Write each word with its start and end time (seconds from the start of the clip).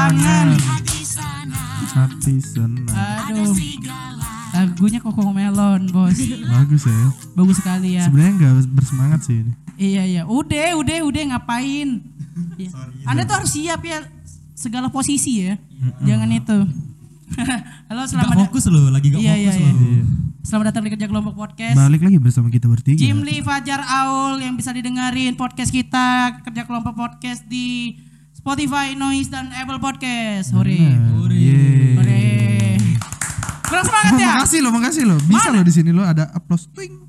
kangen. 0.00 0.48
Hati 1.90 2.34
senang. 2.40 2.88
Aduh. 3.28 3.52
Lagunya 4.50 4.98
Koko 4.98 5.30
Melon, 5.30 5.82
Bos. 5.92 6.18
Bagus 6.48 6.82
ya. 6.88 7.00
Bagus 7.36 7.56
sekali 7.60 8.00
ya. 8.00 8.04
Sebenarnya 8.08 8.32
nggak 8.40 8.54
bersemangat 8.72 9.20
sih 9.28 9.44
ini. 9.44 9.52
Iya 9.80 10.02
iya. 10.04 10.22
Udah, 10.24 10.76
udah, 10.80 10.96
udah 11.04 11.22
ngapain? 11.36 11.88
Iya. 12.56 12.72
Anda 13.04 13.26
tuh 13.28 13.42
harus 13.42 13.52
siap 13.52 13.84
ya 13.84 14.06
segala 14.56 14.88
posisi 14.88 15.44
ya. 15.44 15.60
Jangan 16.04 16.30
itu. 16.30 16.58
Halo, 17.90 18.06
Gak 18.06 18.16
selamat 18.16 18.36
fokus 18.46 18.64
loh, 18.70 18.88
lagi 18.88 19.12
gak 19.12 19.20
Iya, 19.20 19.34
fokus 19.34 19.56
iya, 19.60 19.68
loh. 19.68 19.80
Iya. 19.80 20.04
Selamat 20.40 20.64
datang 20.72 20.82
di 20.88 20.90
kerja 20.94 21.06
kelompok 21.10 21.34
podcast. 21.36 21.76
Balik 21.76 22.00
lagi 22.00 22.16
bersama 22.16 22.48
kita 22.48 22.64
bertiga. 22.70 22.96
Jimli 22.96 23.44
Fajar 23.44 23.82
Aul 23.82 24.40
yang 24.40 24.56
bisa 24.56 24.72
didengarin 24.72 25.36
podcast 25.36 25.68
kita 25.68 26.40
kerja 26.48 26.64
kelompok 26.64 26.96
podcast 26.96 27.44
di 27.44 27.98
Spotify, 28.40 28.96
Noise 28.96 29.28
dan 29.28 29.52
Apple 29.52 29.76
Podcast. 29.76 30.56
Hore. 30.56 30.72
Yeay. 30.72 31.92
Hore. 31.92 32.24
Kurang 33.62 33.84
semangat 33.84 34.12
ya? 34.16 34.28
makasih 34.34 34.58
lo, 34.64 34.68
makasih 34.72 35.04
lo. 35.04 35.16
Bisa 35.20 35.52
lo 35.52 35.60
di 35.60 35.68
sini 35.68 35.92
lo 35.92 36.00
ada 36.02 36.24
applause. 36.32 36.64
Twing. 36.72 37.04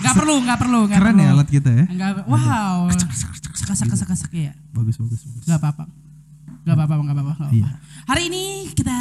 Gak 0.00 0.14
perlu, 0.16 0.40
gak 0.40 0.56
perlu, 0.56 0.80
gak 0.88 0.96
Keren 0.96 1.12
perlu. 1.12 1.20
ya 1.22 1.30
alat 1.36 1.48
kita 1.52 1.68
ya. 1.68 1.84
Enggak, 1.84 2.24
wow. 2.24 2.88
Sekasak 3.60 4.32
ya. 4.32 4.56
Bagus, 4.72 4.96
bagus, 4.96 5.20
bagus. 5.20 5.44
Gak 5.44 5.60
apa-apa. 5.60 5.84
Gak 6.64 6.74
apa-apa, 6.74 6.92
gak 6.96 7.16
apa-apa. 7.20 7.44
Iya. 7.52 7.68
Hari 8.08 8.22
ini 8.32 8.44
kita 8.72 8.96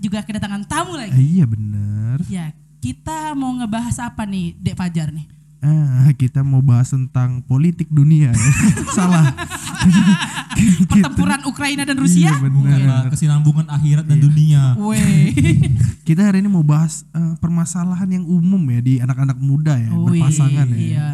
juga 0.00 0.24
kedatangan 0.24 0.64
tamu 0.64 0.96
Ah, 0.96 1.04
lagi. 1.04 1.20
iya 1.20 1.44
bener. 1.44 2.24
Ya, 2.32 2.56
kita 2.80 3.36
mau 3.36 3.52
ngebahas 3.52 4.00
apa 4.00 4.24
nih, 4.24 4.56
Dek 4.56 4.72
Fajar 4.74 5.12
nih? 5.12 5.28
Ah, 5.60 6.08
kita 6.16 6.40
mau 6.40 6.64
bahas 6.64 6.88
tentang 6.88 7.44
politik 7.44 7.92
dunia. 7.92 8.32
ya. 8.32 8.34
Salah. 8.96 9.28
Pertempuran 10.90 11.40
Ukraina 11.44 11.84
dan 11.84 12.00
Rusia? 12.00 12.32
Iya 12.32 12.40
benar. 12.40 12.64
Karena 12.64 12.96
kesinambungan 13.12 13.66
akhirat 13.68 14.04
dan 14.08 14.18
dunia. 14.24 14.76
Weh. 14.80 15.32
Kita 16.08 16.24
hari 16.24 16.40
ini 16.40 16.48
mau 16.48 16.64
bahas 16.64 17.04
eh, 17.12 17.36
permasalahan 17.38 18.08
yang 18.08 18.24
umum 18.24 18.60
ya 18.72 18.80
di 18.80 18.94
anak-anak 19.04 19.36
muda 19.36 19.76
ya, 19.76 19.92
Wih, 19.92 20.24
berpasangan 20.24 20.66
ya. 20.72 20.76
Iya. 20.80 21.08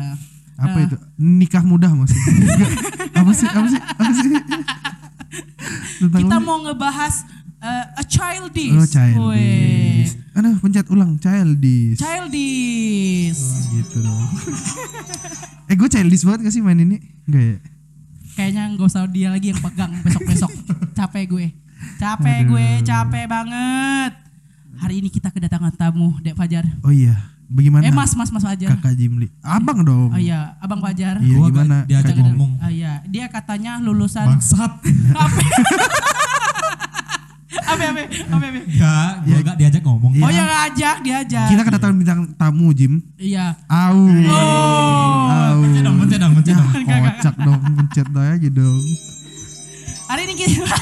Apa 0.56 0.78
itu? 0.88 0.96
Nikah 1.20 1.64
muda 1.66 1.90
maksudnya. 1.92 2.66
Apa 3.12 3.30
sih? 3.34 3.46
Apa 3.50 3.68
sih? 3.68 3.80
Apa 3.82 4.04
sih? 4.14 4.30
Tentang 6.00 6.22
Kita 6.22 6.36
mau 6.40 6.62
ngebahas 6.64 7.28
uh, 7.62 8.00
a 8.00 8.02
childish. 8.04 8.74
Oh, 8.76 8.86
childish. 8.86 10.12
Aduh, 10.36 10.54
pencet 10.60 10.86
ulang 10.92 11.16
childish. 11.16 11.96
Childish. 11.96 13.40
gitu 13.72 14.04
dong. 14.04 14.28
eh, 15.70 15.74
gue 15.76 15.88
childish 15.88 16.24
banget 16.24 16.48
gak 16.48 16.54
sih 16.54 16.60
main 16.60 16.76
ini? 16.76 17.00
Enggak 17.24 17.44
ya? 17.44 17.56
Kayaknya 18.36 18.62
nggak 18.76 18.88
usah 18.92 19.08
dia 19.08 19.32
lagi 19.32 19.48
yang 19.48 19.60
pegang 19.64 19.92
besok-besok. 20.04 20.52
capek 20.92 21.24
gue. 21.24 21.46
Capek 21.96 22.38
gue, 22.44 22.66
capek 22.84 23.24
banget. 23.24 24.12
Hari 24.76 25.00
ini 25.00 25.08
kita 25.08 25.32
kedatangan 25.32 25.72
tamu, 25.72 26.12
Dek 26.20 26.36
Fajar. 26.36 26.68
Oh 26.84 26.92
iya, 26.92 27.16
bagaimana? 27.48 27.88
Eh, 27.88 27.92
Mas, 27.96 28.12
Mas, 28.12 28.28
Mas 28.28 28.44
Fajar. 28.44 28.76
Kakak 28.76 28.92
Jimli. 28.92 29.32
Abang 29.40 29.80
dong. 29.80 30.12
Oh 30.12 30.20
iya, 30.20 30.52
Abang 30.60 30.84
Fajar. 30.84 31.16
Iya, 31.24 31.36
gimana? 31.48 31.88
gak 31.88 31.88
diajak 31.88 32.12
Kak- 32.12 32.24
ngomong. 32.28 32.52
Oh 32.60 32.68
iya, 32.68 33.00
dia 33.08 33.24
katanya 33.32 33.80
lulusan 33.80 34.28
Bangsat. 34.28 34.84
apa? 37.66 37.82
Apa 37.82 38.02
apa 38.06 38.36
apa 38.38 38.46
apa? 38.46 38.60
Gak, 38.66 39.12
gue 39.26 39.40
gak 39.42 39.56
diajak 39.58 39.82
ngomong. 39.82 40.12
Oh 40.22 40.30
ya 40.30 40.44
ngajak, 40.46 40.96
diajak. 41.02 41.48
Kita 41.50 41.62
kedatangan 41.66 41.96
bintang 41.98 42.20
tamu, 42.38 42.70
Jim. 42.70 43.02
Iya. 43.18 43.58
Au. 43.66 44.06
Au. 44.06 45.58
Pencet 45.66 45.82
dong, 45.82 45.96
pencet 45.98 46.18
dong, 46.22 46.32
pencet 46.34 46.54
dong. 46.54 46.70
Kocak 46.86 47.34
dong, 47.42 47.60
pencet 47.60 48.06
aja 48.14 48.48
dong. 48.54 48.82
Hari 50.06 50.22
ini 50.30 50.34
kita. 50.38 50.76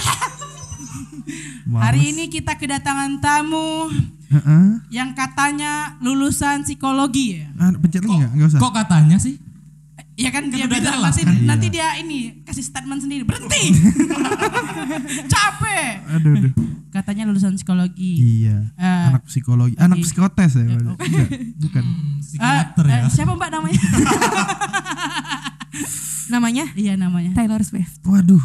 Hari 1.65 2.01
ini 2.13 2.25
kita 2.29 2.61
kedatangan 2.61 3.19
tamu 3.25 3.89
Heeh. 4.29 4.67
yang 4.93 5.17
katanya 5.17 5.97
lulusan 6.05 6.63
psikologi 6.63 7.41
ya. 7.41 7.49
Ah, 7.57 7.73
pencet 7.73 8.05
lagi 8.05 8.15
enggak? 8.21 8.33
Enggak 8.37 8.49
usah. 8.53 8.61
Kok 8.61 8.73
katanya 8.77 9.17
sih? 9.17 9.35
Iya 10.15 10.31
kan, 10.31 10.47
dia 10.47 10.63
udah 10.65 10.79
bilang 10.79 11.03
nanti, 11.03 11.27
kan? 11.27 11.35
nanti 11.43 11.67
dia 11.69 11.99
ini 11.99 12.39
kasih 12.47 12.63
statement 12.63 13.03
sendiri 13.03 13.27
berhenti. 13.27 13.75
Capek. 15.35 15.91
Aduh, 16.07 16.33
aduh. 16.39 16.53
Katanya 16.89 17.27
lulusan 17.27 17.59
psikologi. 17.59 18.23
Iya. 18.47 18.71
Eh, 18.79 19.05
Anak 19.11 19.27
psikologi, 19.27 19.75
anak 19.75 19.99
iya. 19.99 20.05
psikotes 20.07 20.53
ya. 20.55 20.63
Enggak, 20.63 20.95
bukan. 21.59 21.83
eh, 21.83 22.23
Psikiater 22.23 22.85
eh, 22.87 22.95
ya. 22.95 23.11
siapa 23.11 23.35
Mbak 23.35 23.51
namanya? 23.51 23.81
Namanya 26.25 26.65
iya 26.75 26.95
namanya. 26.97 27.37
Taylor 27.37 27.61
Swift. 27.61 28.01
Waduh. 28.07 28.41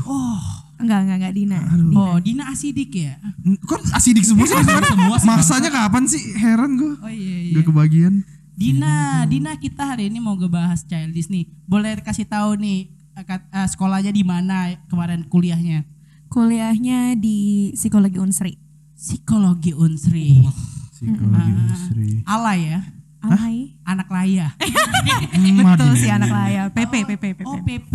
Enggak, 0.79 0.99
enggak, 1.05 1.17
enggak 1.21 1.33
Dina. 1.35 1.59
Aduh. 1.69 1.91
Oh, 1.93 2.15
Dina 2.19 2.49
Asidik 2.49 2.91
ya. 2.91 3.15
Kok 3.63 3.93
asidik 3.93 4.23
semua 4.23 4.47
sih? 4.47 4.55
Semua 4.55 5.15
sih, 5.15 5.27
Masanya 5.27 5.69
kapan 5.69 6.03
sih? 6.03 6.23
Heran 6.35 6.75
gue. 6.75 6.93
Oh 6.99 7.11
iya 7.11 7.37
iya. 7.45 7.53
Gak 7.59 7.65
kebagian. 7.71 8.23
Dina, 8.59 9.23
Dina 9.23 9.55
kita 9.55 9.95
hari 9.95 10.11
ini 10.11 10.19
mau 10.19 10.35
ngebahas 10.35 10.83
childish 10.83 11.31
nih. 11.31 11.47
Boleh 11.63 11.95
kasih 12.03 12.27
tahu 12.27 12.59
nih 12.59 12.91
eh, 13.15 13.23
kat- 13.23 13.47
eh, 13.47 13.67
sekolahnya 13.71 14.11
di 14.11 14.27
mana 14.27 14.75
kemarin 14.91 15.23
kuliahnya? 15.23 15.87
Kuliahnya 16.27 17.15
di 17.15 17.71
Psikologi 17.71 18.19
Unsri. 18.19 18.59
Psikologi 18.99 19.71
Unsri. 19.71 20.43
Psikologi 20.91 21.51
Unsri. 21.55 22.11
Alay 22.27 22.75
ya, 22.75 22.79
Alay. 23.23 23.79
anak 23.87 24.11
laya. 24.11 24.51
Betul 25.71 25.95
sih 25.95 26.11
anak 26.11 26.27
laya. 26.27 26.67
PP, 26.67 27.07
PP, 27.07 27.23
PP. 27.39 27.47
Oh 27.47 27.63
PP, 27.63 27.93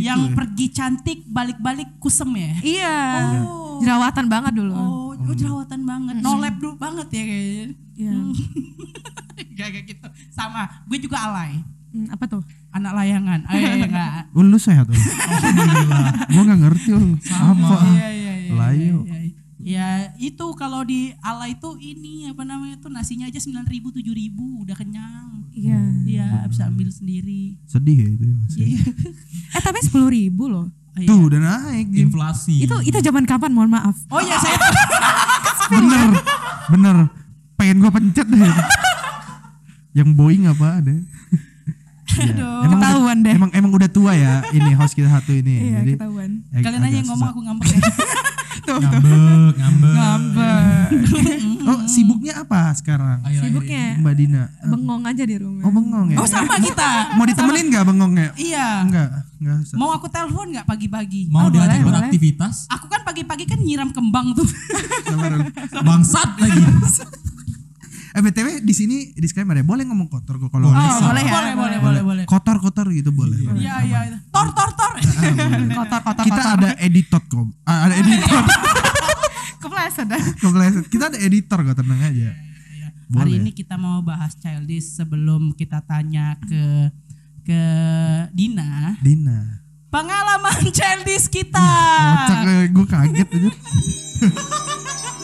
yang 0.00 0.32
pergi 0.32 0.72
cantik 0.72 1.28
balik-balik 1.28 2.00
kusem 2.00 2.32
ya? 2.32 2.52
Iya. 2.64 2.96
Oh. 3.44 3.76
Jerawatan 3.84 4.24
banget 4.32 4.56
dulu. 4.56 4.72
Oh, 4.72 5.12
oh 5.12 5.34
jerawatan 5.36 5.84
banget, 5.84 6.24
no 6.24 6.40
lab 6.40 6.56
dulu 6.56 6.80
banget 6.80 7.12
ya 7.12 7.22
kayaknya. 7.28 7.66
Iya. 7.92 8.12
Gak 9.56 9.68
kayak 9.74 9.86
gitu. 9.88 10.06
Sama, 10.30 10.68
gue 10.84 10.98
juga 11.00 11.16
alay. 11.18 11.64
Hmm, 11.90 12.12
apa 12.12 12.24
tuh? 12.28 12.42
Anak 12.70 12.92
layangan. 12.92 13.40
Eh, 13.56 13.88
enggak. 13.88 14.28
Oh, 14.36 14.44
lu 14.44 14.60
sehat. 14.60 14.84
Alhamdulillah. 14.84 16.28
Gue 16.28 16.42
gak 16.44 16.60
ngerti 16.60 16.88
ul. 16.92 17.16
Apa? 17.32 17.76
Iya, 17.88 18.08
iya, 18.12 18.32
iya. 18.36 18.52
Layu. 18.52 18.98
iya, 19.08 19.18
iya. 19.24 19.34
Ya 19.66 19.88
itu 20.22 20.46
kalau 20.54 20.86
di 20.86 21.10
ala 21.18 21.50
itu 21.50 21.74
ini 21.82 22.30
apa 22.30 22.46
namanya 22.46 22.78
tuh 22.78 22.86
nasinya 22.86 23.26
aja 23.26 23.42
sembilan 23.42 23.66
ribu 23.66 23.90
tujuh 23.90 24.14
ribu 24.14 24.62
udah 24.62 24.78
kenyang. 24.78 25.50
Iya. 25.50 25.80
Dia 26.06 26.26
bisa 26.46 26.70
ambil 26.70 26.86
sendiri. 26.94 27.58
Sedih 27.66 27.98
ya 27.98 28.08
itu. 28.14 28.24
ya, 28.30 28.34
Mas. 28.38 28.54
Iya. 28.54 28.82
Eh 29.58 29.62
tapi 29.66 29.82
sepuluh 29.82 30.06
ribu 30.06 30.46
loh. 30.46 30.70
Iya. 30.94 31.10
Tuh 31.10 31.18
udah 31.18 31.40
naik. 31.42 31.90
Inflasi. 31.98 32.62
Itu 32.62 32.78
itu 32.86 32.94
zaman 33.02 33.26
kapan? 33.26 33.50
Mohon 33.50 33.70
maaf. 33.74 33.96
Oh 34.06 34.22
ya 34.22 34.38
saya 34.38 34.54
Bener. 35.66 36.14
Bener. 36.70 36.96
Pengen 37.58 37.82
gue 37.82 37.90
pencet 37.90 38.26
deh. 38.30 38.52
Yang 39.96 40.08
Boeing 40.12 40.44
apa 40.46 40.68
ada? 40.78 40.92
Iya. 42.06 42.32
Aduh. 42.32 42.64
Emang 42.64 42.78
Ketahuan 42.78 43.18
udah, 43.18 43.24
deh. 43.26 43.32
Emang 43.34 43.50
emang 43.52 43.72
udah 43.74 43.90
tua 43.90 44.12
ya 44.14 44.40
ini 44.48 44.72
host 44.72 44.94
kita 44.94 45.10
satu 45.10 45.34
ini. 45.34 45.52
Iya, 45.68 45.82
Jadi 45.82 45.92
ketahuan. 45.98 46.30
ag- 46.48 46.64
kalian 46.64 46.80
aja 46.80 46.96
yang 46.96 47.04
ngomong 47.04 47.18
susah. 47.18 47.34
aku 47.34 47.40
ngambek 47.42 47.68
ya. 47.68 47.78
ngambek, 48.80 49.52
ngambek. 49.52 49.92
Ngambek. 49.92 50.86
Oh 51.66 51.78
sibuknya 51.84 52.32
apa 52.38 52.72
sekarang? 52.72 53.20
Ini. 53.20 53.36
Sibuknya 53.42 53.82
Mbak 53.98 54.14
Dina. 54.16 54.42
bengong 54.64 55.02
aja 55.04 55.24
di 55.24 55.36
rumah. 55.36 55.60
Oh 55.60 55.72
bengong 55.74 56.06
ya? 56.08 56.16
Oh 56.16 56.24
sama 56.24 56.56
kita. 56.56 56.88
Mau 57.18 57.26
ditemenin 57.26 57.64
gak 57.68 57.84
bengongnya? 57.84 58.28
Iya. 58.32 58.68
Enggak, 58.86 59.08
enggak 59.36 59.56
usah. 59.60 59.76
Mau 59.76 59.90
aku 59.90 60.06
telepon 60.08 60.46
nggak 60.48 60.64
pagi-pagi? 60.64 61.22
Mau 61.26 61.42
Oh, 61.42 61.50
diajak 61.50 61.82
beraktivitas? 61.82 62.70
Aku 62.70 62.86
kan 62.86 63.02
pagi-pagi 63.02 63.44
kan 63.44 63.58
nyiram 63.58 63.90
kembang 63.90 64.32
tuh. 64.32 64.46
Bangsat 65.82 66.38
lagi. 66.38 66.62
Eh 68.16 68.22
BTW 68.22 68.64
di 68.64 68.72
sini 68.72 68.96
disclaimer 69.12 69.52
ya, 69.52 69.60
boleh 69.60 69.84
ngomong 69.84 70.08
kotor 70.08 70.40
kok 70.40 70.48
kalau 70.48 70.66
Oh, 70.66 70.72
nggak 70.72 71.04
boleh 71.04 71.20
ya? 71.20 71.32
boleh, 71.36 71.52
boleh, 71.52 71.78
boleh, 71.78 72.02
boleh. 72.02 72.24
Kotor-kotor 72.24 72.88
gitu 72.90 73.12
boleh. 73.12 73.36
boleh. 73.36 73.60
Iya, 73.60 73.76
iya. 73.84 74.16
Tor, 74.32 74.48
tor, 74.50 74.72
tor. 74.72 74.92
Kotor, 74.96 76.00
kotor, 76.02 76.24
Kita 76.24 76.40
kotor. 76.40 76.56
ada 76.56 76.70
editor 76.80 77.20
kok. 77.22 77.44
Ah, 77.62 77.84
ada 77.84 77.94
editor. 77.94 78.40
Kepleset 79.60 80.06
dah. 80.08 80.22
Kepleset. 80.34 80.84
Kita 80.88 81.04
ada 81.08 81.18
editor 81.18 81.58
kok, 81.60 81.76
tenang 81.76 82.00
aja. 82.00 82.32
Hari 82.32 83.06
Boleh. 83.06 83.36
ini 83.38 83.50
kita 83.52 83.76
mau 83.76 84.00
bahas 84.00 84.32
childish 84.34 84.96
sebelum 84.96 85.52
kita 85.52 85.84
tanya 85.84 86.40
ke 86.40 86.88
ke 87.44 87.60
Dina. 88.32 88.96
Dina. 88.98 89.60
Pengalaman 89.86 90.72
childish 90.72 91.28
kita. 91.28 91.68
Kocak 92.24 92.42
gue 92.66 92.86
kaget 92.88 93.28
aja. 93.30 93.50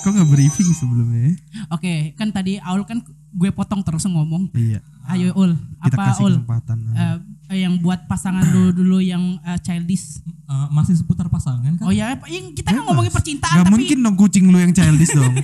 Kok 0.00 0.10
nggak 0.10 0.28
briefing 0.28 0.70
sebelumnya? 0.72 1.20
ya? 1.20 1.32
Oke, 1.68 2.16
kan 2.16 2.32
tadi 2.32 2.56
Aul 2.58 2.84
kan 2.84 3.04
gue 3.30 3.50
potong 3.52 3.84
terus 3.84 4.04
ngomong. 4.04 4.48
Iya. 4.52 4.80
Ayo 5.06 5.34
Ul, 5.34 5.58
Kita 5.82 5.96
apa 5.98 6.14
kasih 6.14 6.22
Ul? 6.24 6.34
kesempatan. 6.38 6.76
Eh, 6.86 7.16
eh, 7.50 7.58
yang 7.66 7.74
buat 7.78 8.06
pasangan 8.06 8.46
dulu 8.46 8.70
dulu 8.70 8.98
yang 9.02 9.36
eh, 9.42 9.58
childish. 9.58 10.22
Eh, 10.24 10.66
masih 10.70 10.94
seputar 10.94 11.26
pasangan 11.26 11.76
kan? 11.76 11.84
Oh 11.84 11.90
ya, 11.90 12.14
yang 12.26 12.54
kita 12.54 12.70
kan 12.70 12.82
ngomongin 12.86 13.10
percintaan 13.10 13.54
Gak 13.58 13.66
tapi 13.66 13.74
mungkin 13.74 13.98
dong 14.00 14.16
kucing 14.16 14.46
lu 14.48 14.56
yang 14.56 14.70
childish 14.70 15.12
dong. 15.12 15.34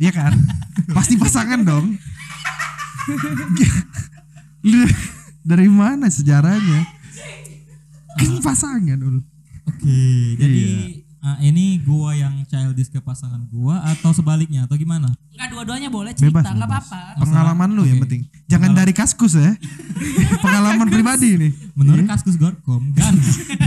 Iya 0.00 0.10
kan? 0.10 0.32
Pasti 0.90 1.14
pasangan 1.14 1.62
dong. 1.62 1.94
Lu 4.62 4.80
dari 5.42 5.68
mana 5.68 6.06
sejarahnya? 6.06 6.86
Kan 8.16 8.40
pasangan 8.40 8.98
ul. 8.98 9.16
Oke, 9.62 10.00
jadi 10.36 10.58
Iya. 10.58 11.01
Ah, 11.22 11.38
ini 11.38 11.78
gua 11.80 12.12
yang 12.18 12.42
childish 12.50 12.90
ke 12.90 12.98
pasangan 12.98 13.40
gua 13.48 13.80
atau 13.86 14.10
sebaliknya 14.10 14.66
atau 14.66 14.74
gimana? 14.74 15.08
Enggak 15.32 15.48
dua-duanya 15.54 15.88
boleh 15.88 16.12
cerita, 16.12 16.42
Bebas, 16.42 16.52
enggak 16.52 16.68
apa-apa. 16.68 17.00
Pengalaman 17.22 17.68
lu 17.72 17.82
yang 17.86 18.02
Oke. 18.02 18.04
penting. 18.10 18.22
Jangan 18.50 18.70
dari 18.74 18.92
kaskus 18.92 19.38
ya. 19.38 19.54
Pengalaman 20.44 20.90
pribadi 20.90 21.38
nih. 21.38 21.52
Menurut 21.72 22.04
kaskus 22.10 22.36
Gorkom 22.36 22.92
kan. 22.92 23.14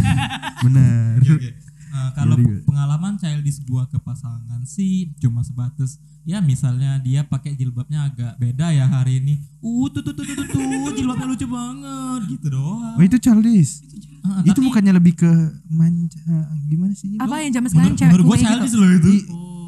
Benar. 0.67 1.23
Ah, 1.23 1.23
kalau 1.23 1.64
Very 2.11 2.43
good. 2.43 2.61
pengalaman 2.63 3.13
childish 3.15 3.63
gua 3.63 3.85
ke 3.85 3.97
pasangan 3.97 4.61
sih 4.63 5.09
cuma 5.17 5.41
sebatas 5.41 5.97
ya 6.21 6.37
misalnya 6.39 6.97
dia 6.97 7.21
pakai 7.21 7.53
jilbabnya 7.53 8.05
agak 8.05 8.35
beda 8.35 8.69
ya 8.69 8.85
hari 8.85 9.17
ini. 9.19 9.37
Uh 9.59 9.87
tuh 9.87 10.01
tuh 10.01 10.11
tuh 10.11 10.25
tuh, 10.25 10.35
tuh, 10.35 10.45
tuh 10.45 10.61
jilbabnya 10.97 11.25
lucu 11.25 11.45
banget 11.45 12.21
gitu 12.27 12.47
doang. 12.49 12.93
Oh 12.93 13.01
itu 13.01 13.17
childish. 13.17 13.81
Ah, 14.21 14.41
Itu 14.41 14.57
tapi 14.57 14.65
bukannya 14.65 14.89
lebih 14.91 15.13
ke 15.15 15.31
manja 15.69 16.33
gimana 16.65 16.93
sih? 16.93 17.13
Apa 17.15 17.45
yang 17.45 17.53
zaman 17.53 17.69
sekarang 17.69 17.93
cewek 17.93 18.09
menurut 18.09 18.25
gua 18.25 18.31
kue 18.31 18.37
gitu? 18.37 18.47
childish 18.49 18.75
loh 18.75 18.89
itu. 18.91 19.09
I- 19.13 19.25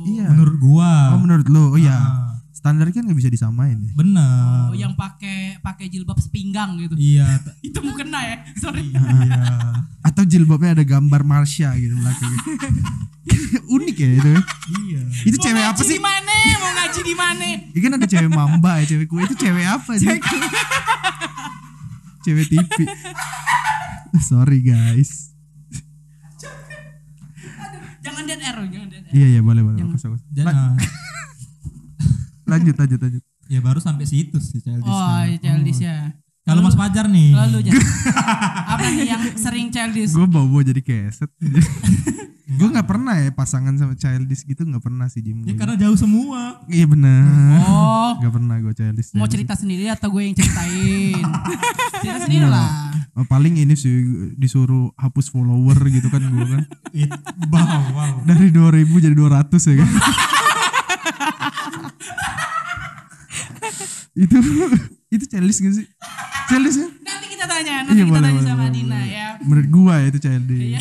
iya. 0.08 0.26
Menurut 0.34 0.56
gua. 0.58 0.92
Oh 1.14 1.20
menurut 1.22 1.48
lo, 1.48 1.64
oh 1.72 1.80
iya. 1.80 1.94
Ah, 1.94 2.24
Standar 2.50 2.90
kan 2.90 3.06
nggak 3.06 3.16
bisa 3.16 3.30
disamain 3.30 3.78
ya. 3.78 3.94
benar. 3.94 4.68
Oh, 4.68 4.76
yang 4.76 4.98
pakai 4.98 5.62
pakai 5.62 5.88
jilbab 5.88 6.18
sepinggang 6.18 6.74
gitu. 6.82 6.98
Iya, 6.98 7.38
Itu 7.70 7.86
mukena 7.86 8.18
ya. 8.18 8.38
Sorry. 8.58 8.82
iya. 8.90 9.42
Atau 10.18 10.26
jilbabnya 10.26 10.74
ada 10.74 10.82
gambar 10.82 11.22
Marsha 11.22 11.78
gitu 11.78 11.94
belakang. 11.94 12.34
Unik 13.78 13.96
ya 13.96 14.10
itu. 14.18 14.34
Iya. 14.82 15.02
Itu 15.24 15.38
Mau 15.38 15.44
cewek 15.46 15.62
apa 15.62 15.82
sih? 15.86 15.94
Di 15.94 16.02
mana? 16.02 16.34
Mau 16.58 16.72
ngaji 16.74 17.02
di 17.06 17.14
mana? 17.14 17.46
Ini 17.70 17.78
kan 17.78 17.92
ada 17.94 18.08
cewek 18.10 18.32
mamba 18.34 18.82
ya, 18.82 18.86
cewek 18.90 19.06
kue 19.06 19.22
itu 19.22 19.38
cewek 19.38 19.62
apa 19.62 19.92
sih? 19.94 20.10
cewek 22.26 22.46
TV. 22.50 22.78
Sorry 24.20 24.66
guys. 24.66 25.38
Jangan 28.02 28.24
dead 28.26 28.42
air, 28.42 28.58
jangan 28.74 28.88
dead 28.90 29.04
air. 29.06 29.14
Iya 29.14 29.28
iya 29.38 29.42
boleh 29.46 29.62
boleh. 29.62 29.86
Yang- 29.86 30.02
Bagus, 30.42 30.82
lanjut 32.52 32.74
lanjut 32.74 33.00
lanjut. 33.00 33.24
ya 33.48 33.60
baru 33.60 33.78
sampai 33.78 34.04
situ 34.04 34.40
sih 34.40 34.60
childish. 34.60 34.88
Oh, 34.88 35.22
iya, 35.24 35.38
childish 35.38 35.82
ya. 35.84 36.16
Kalau 36.48 36.64
Mas 36.64 36.80
Fajar 36.80 37.12
nih. 37.12 37.36
Lalu. 37.36 37.76
Apa 38.72 38.88
nih 38.88 39.12
yang 39.12 39.24
sering 39.36 39.68
childish? 39.68 40.16
Gue 40.16 40.24
bawa 40.24 40.64
jadi 40.64 40.80
keset. 40.80 41.28
gue 42.58 42.68
nggak 42.72 42.88
pernah 42.88 43.20
ya 43.20 43.30
pasangan 43.36 43.76
sama 43.76 43.94
childish 43.94 44.48
gitu 44.48 44.64
nggak 44.64 44.80
pernah 44.80 45.12
sih 45.12 45.20
Jim. 45.20 45.44
Ya 45.44 45.60
karena 45.60 45.76
jauh 45.76 46.00
semua. 46.00 46.64
Iya 46.72 46.88
benar. 46.88 47.28
Oh, 47.68 48.16
Gak 48.24 48.32
pernah 48.32 48.56
gue 48.64 48.72
childish. 48.72 49.12
mau 49.12 49.28
cerita 49.28 49.60
sendiri 49.60 49.92
atau 49.92 50.08
gue 50.08 50.24
yang 50.24 50.36
ceritain? 50.40 51.20
cerita 52.02 52.20
sendiri 52.24 52.48
lah. 52.48 52.96
Oh, 53.12 53.28
paling 53.28 53.60
ini 53.60 53.76
sih 53.76 53.92
disuruh 54.40 54.96
hapus 54.96 55.28
follower 55.28 55.76
gitu 55.92 56.08
kan 56.08 56.24
gue 56.24 56.46
kan. 56.48 56.64
Wow, 57.52 57.82
wow. 57.92 58.14
Dari 58.24 58.50
2000 58.50 59.04
jadi 59.04 59.16
200 59.16 59.52
ya 59.52 59.76
kan. 59.84 59.90
itu 64.18 64.38
itu 65.10 65.24
childish 65.28 65.60
gak 65.62 65.76
sih? 65.78 65.88
Childish 66.48 66.78
ya? 66.78 66.88
Nanti 67.04 67.26
kita 67.28 67.46
tanya, 67.46 67.74
nanti 67.84 67.92
Iya, 67.94 68.04
kita 68.04 68.10
boleh, 68.10 68.22
tanya 68.22 68.34
boleh, 68.34 68.48
sama 68.48 68.58
boleh, 68.60 68.72
Dina 68.72 68.88
boleh. 68.94 69.06
ya. 69.10 69.28
Menurut 69.40 69.68
gua 69.70 69.94
ya 69.96 70.08
itu 70.08 70.20
childish. 70.20 70.64
Iya. 70.66 70.80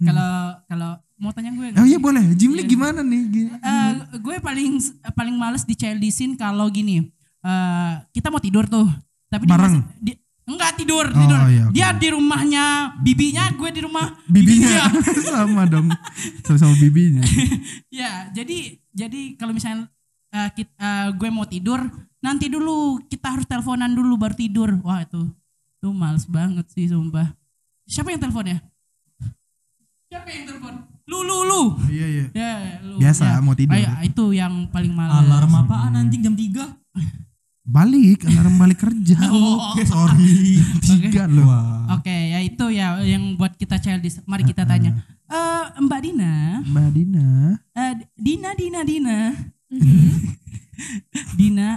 Kalau 0.00 0.32
kalau 0.64 0.90
mau 1.16 1.32
tanya 1.32 1.50
gue 1.50 1.66
Oh 1.74 1.82
iya 1.84 1.98
boleh. 1.98 2.22
Jim 2.32 2.54
Lee 2.54 2.62
gimana 2.64 3.02
nih? 3.02 3.22
Eh, 3.50 3.90
gue 4.16 4.36
paling 4.38 4.78
paling 5.12 5.34
males 5.34 5.62
di 5.62 5.74
childishin 5.74 6.34
kalau 6.34 6.66
gini. 6.68 7.02
eh 7.38 7.92
kita 8.10 8.28
mau 8.28 8.38
tidur 8.38 8.66
tuh. 8.66 8.86
Tapi 9.26 9.44
dia 9.44 9.52
Bareng? 9.52 9.82
di- 9.96 10.18
enggak 10.44 10.74
tidur, 10.74 11.06
Oh, 11.06 11.14
tidur. 11.14 11.40
iya, 11.46 11.62
oke. 11.64 11.72
Dia 11.72 11.88
di 11.92 12.08
rumahnya 12.08 12.64
bibinya, 12.98 13.44
gue 13.52 13.68
di 13.68 13.80
rumah 13.80 14.06
Bibinya 14.24 14.88
sama 15.28 15.62
dong. 15.64 15.86
Sama-sama 16.40 16.74
bibinya. 16.74 17.20
ya, 17.92 18.26
jadi 18.32 18.58
jadi 18.90 19.20
kalau 19.34 19.52
misalnya 19.52 19.86
eh, 20.30 20.48
kit- 20.52 20.72
eh, 20.72 21.08
gue 21.12 21.28
mau 21.28 21.44
tidur, 21.44 21.84
nanti 22.18 22.50
dulu 22.50 22.98
kita 23.06 23.38
harus 23.38 23.46
teleponan 23.46 23.92
dulu 23.92 24.18
baru 24.18 24.34
tidur. 24.34 24.70
Wah, 24.82 25.02
itu 25.02 25.30
tuh 25.78 25.92
males 25.94 26.26
banget 26.26 26.66
sih 26.70 26.90
sumpah. 26.90 27.30
Siapa 27.86 28.10
yang 28.10 28.20
teleponnya? 28.20 28.58
Siapa 30.08 30.28
yang 30.28 30.44
telepon? 30.48 30.74
Lu 31.08 31.24
lu 31.24 31.38
lu. 31.44 31.62
Iya 31.88 32.06
iya. 32.08 32.26
Ya, 32.36 32.52
lu. 32.84 33.00
Biasa, 33.00 33.24
ya. 33.24 33.40
mau 33.40 33.56
tidur. 33.56 33.76
Ah, 33.76 33.80
ya, 33.80 33.92
itu 34.04 34.24
yang 34.32 34.68
paling 34.68 34.92
males. 34.92 35.24
Alarm 35.24 35.52
apaan 35.56 35.96
anjing 35.96 36.20
jam 36.20 36.36
3? 36.36 36.68
Balik, 37.68 38.24
alarm 38.24 38.56
balik 38.56 38.80
kerja. 38.80 39.16
Oh, 39.28 39.72
Oke, 39.72 39.84
sorry. 39.84 40.60
Tiga 40.80 41.28
loh. 41.28 41.44
Wah. 41.48 42.00
Oke, 42.00 42.12
ya 42.12 42.40
itu 42.40 42.64
ya 42.72 42.96
yang 43.04 43.36
buat 43.36 43.56
kita 43.56 43.76
childish. 43.76 44.20
Mari 44.24 44.44
kita 44.44 44.64
tanya. 44.64 44.96
Eh, 45.28 45.64
Mbak 45.84 46.00
Dina, 46.00 46.64
Mbak 46.64 46.88
Dina. 46.96 47.28
eh, 47.76 47.92
Dina, 48.16 48.50
Dina, 48.56 48.80
Dina. 48.84 49.16
Dina, 51.38 51.68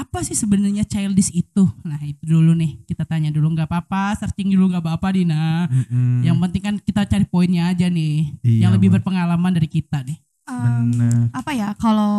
apa 0.00 0.18
sih 0.20 0.32
sebenarnya 0.32 0.82
childish 0.82 1.28
itu? 1.30 1.64
Nah 1.82 2.00
itu 2.00 2.22
dulu 2.22 2.52
nih 2.52 2.80
kita 2.84 3.04
tanya 3.04 3.28
dulu 3.28 3.52
nggak 3.52 3.66
apa-apa, 3.66 4.16
searching 4.16 4.48
dulu 4.48 4.68
nggak 4.68 4.80
apa-apa 4.80 5.08
Dina. 5.10 5.66
Mm-mm. 5.66 6.22
Yang 6.22 6.36
penting 6.38 6.62
kan 6.62 6.74
kita 6.78 7.00
cari 7.04 7.24
poinnya 7.24 7.68
aja 7.68 7.86
nih, 7.86 8.32
Iya, 8.40 8.58
yang 8.62 8.72
lebih 8.72 8.88
Bang. 8.88 9.00
berpengalaman 9.00 9.52
dari 9.52 9.68
kita 9.68 10.00
nih. 10.00 10.16
Um, 10.44 10.90
Bener. 10.90 11.28
apa 11.30 11.50
ya 11.52 11.68
kalau 11.74 12.14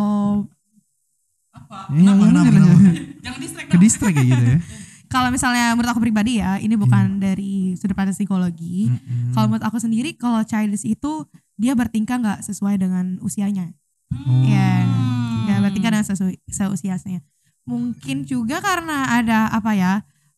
Apa? 1.50 1.92
Iya, 1.92 2.12
Kenapa. 2.16 2.48
Jangan 3.24 3.38
distract 3.38 3.66
Ke 3.66 3.74
dong. 3.74 3.82
distract 3.82 4.14
kayak 4.14 4.26
gitu 4.26 4.44
ya. 4.46 4.58
kalau 5.12 5.28
misalnya 5.28 5.64
menurut 5.72 5.92
aku 5.92 6.00
pribadi 6.00 6.40
ya 6.40 6.56
ini 6.56 6.72
bukan 6.72 7.20
dari 7.20 7.76
sudut 7.76 7.92
pandang 7.92 8.16
psikologi 8.16 8.88
Mm-mm. 8.88 9.36
kalau 9.36 9.46
menurut 9.46 9.60
aku 9.62 9.76
sendiri 9.76 10.14
kalau 10.14 10.40
childish 10.42 10.88
itu 10.88 11.28
dia 11.54 11.74
bertingkah 11.74 12.16
nggak 12.16 12.40
sesuai 12.42 12.78
dengan 12.78 13.20
usianya 13.20 13.76
Oh. 14.08 14.44
ya 14.44 14.84
Hmm. 14.84 15.44
nggak 15.44 15.58
bertingkah 15.62 15.90
dengan 15.90 16.04
sesuai 16.06 16.36
seusianya 16.46 17.20
mungkin 17.62 18.24
juga 18.24 18.58
karena 18.58 19.06
ada 19.12 19.46
apa 19.48 19.72
ya 19.72 19.92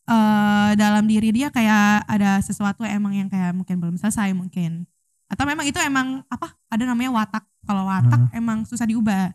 eh 0.05 0.71
dalam 0.77 1.09
diri 1.09 1.33
dia 1.33 1.49
kayak 1.49 2.05
ada 2.05 2.37
sesuatu 2.39 2.85
emang 2.85 3.17
yang 3.17 3.29
kayak 3.29 3.57
mungkin 3.57 3.81
belum 3.81 3.97
selesai 3.97 4.37
mungkin. 4.37 4.85
Atau 5.33 5.49
memang 5.49 5.65
itu 5.65 5.81
emang 5.81 6.21
apa 6.29 6.53
ada 6.69 6.85
namanya 6.85 7.09
watak. 7.11 7.45
Kalau 7.65 7.89
watak 7.89 8.29
emang 8.33 8.69
susah 8.69 8.85
diubah. 8.85 9.33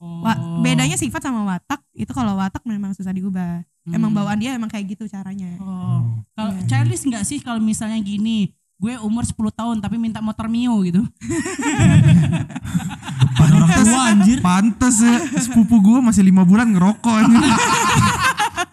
Wa- 0.00 0.34
Oh. 0.34 0.64
bedanya 0.64 0.96
sifat 0.96 1.22
sama 1.22 1.44
watak 1.46 1.84
itu 1.92 2.10
kalau 2.10 2.34
watak 2.34 2.64
memang 2.66 2.90
susah 2.90 3.12
diubah. 3.12 3.62
Emang 3.86 4.10
Hmm. 4.10 4.18
bawaan 4.18 4.40
dia 4.42 4.52
emang 4.52 4.66
kayak 4.66 4.98
gitu 4.98 5.06
caranya. 5.06 5.54
Oh, 5.62 6.24
kalau 6.34 6.52
Iya. 6.56 6.66
childish 6.66 7.06
nggak 7.06 7.22
sih 7.22 7.38
kalau 7.38 7.60
misalnya 7.60 8.00
gini, 8.00 8.50
gue 8.80 8.96
umur 9.04 9.28
10 9.28 9.36
tahun 9.52 9.76
tapi 9.84 10.00
minta 10.00 10.24
motor 10.24 10.48
Mio 10.48 10.80
gitu. 10.88 11.04
Depan 13.20 13.48
orang 13.52 13.70
tua 13.76 14.00
anjir. 14.08 14.38
Pantes 14.40 15.04
ya, 15.04 15.20
sepupu 15.36 15.84
gue 15.84 16.00
masih 16.00 16.24
lima 16.24 16.48
bulan 16.48 16.72
ngerokok 16.72 17.12
anjir. 17.12 17.44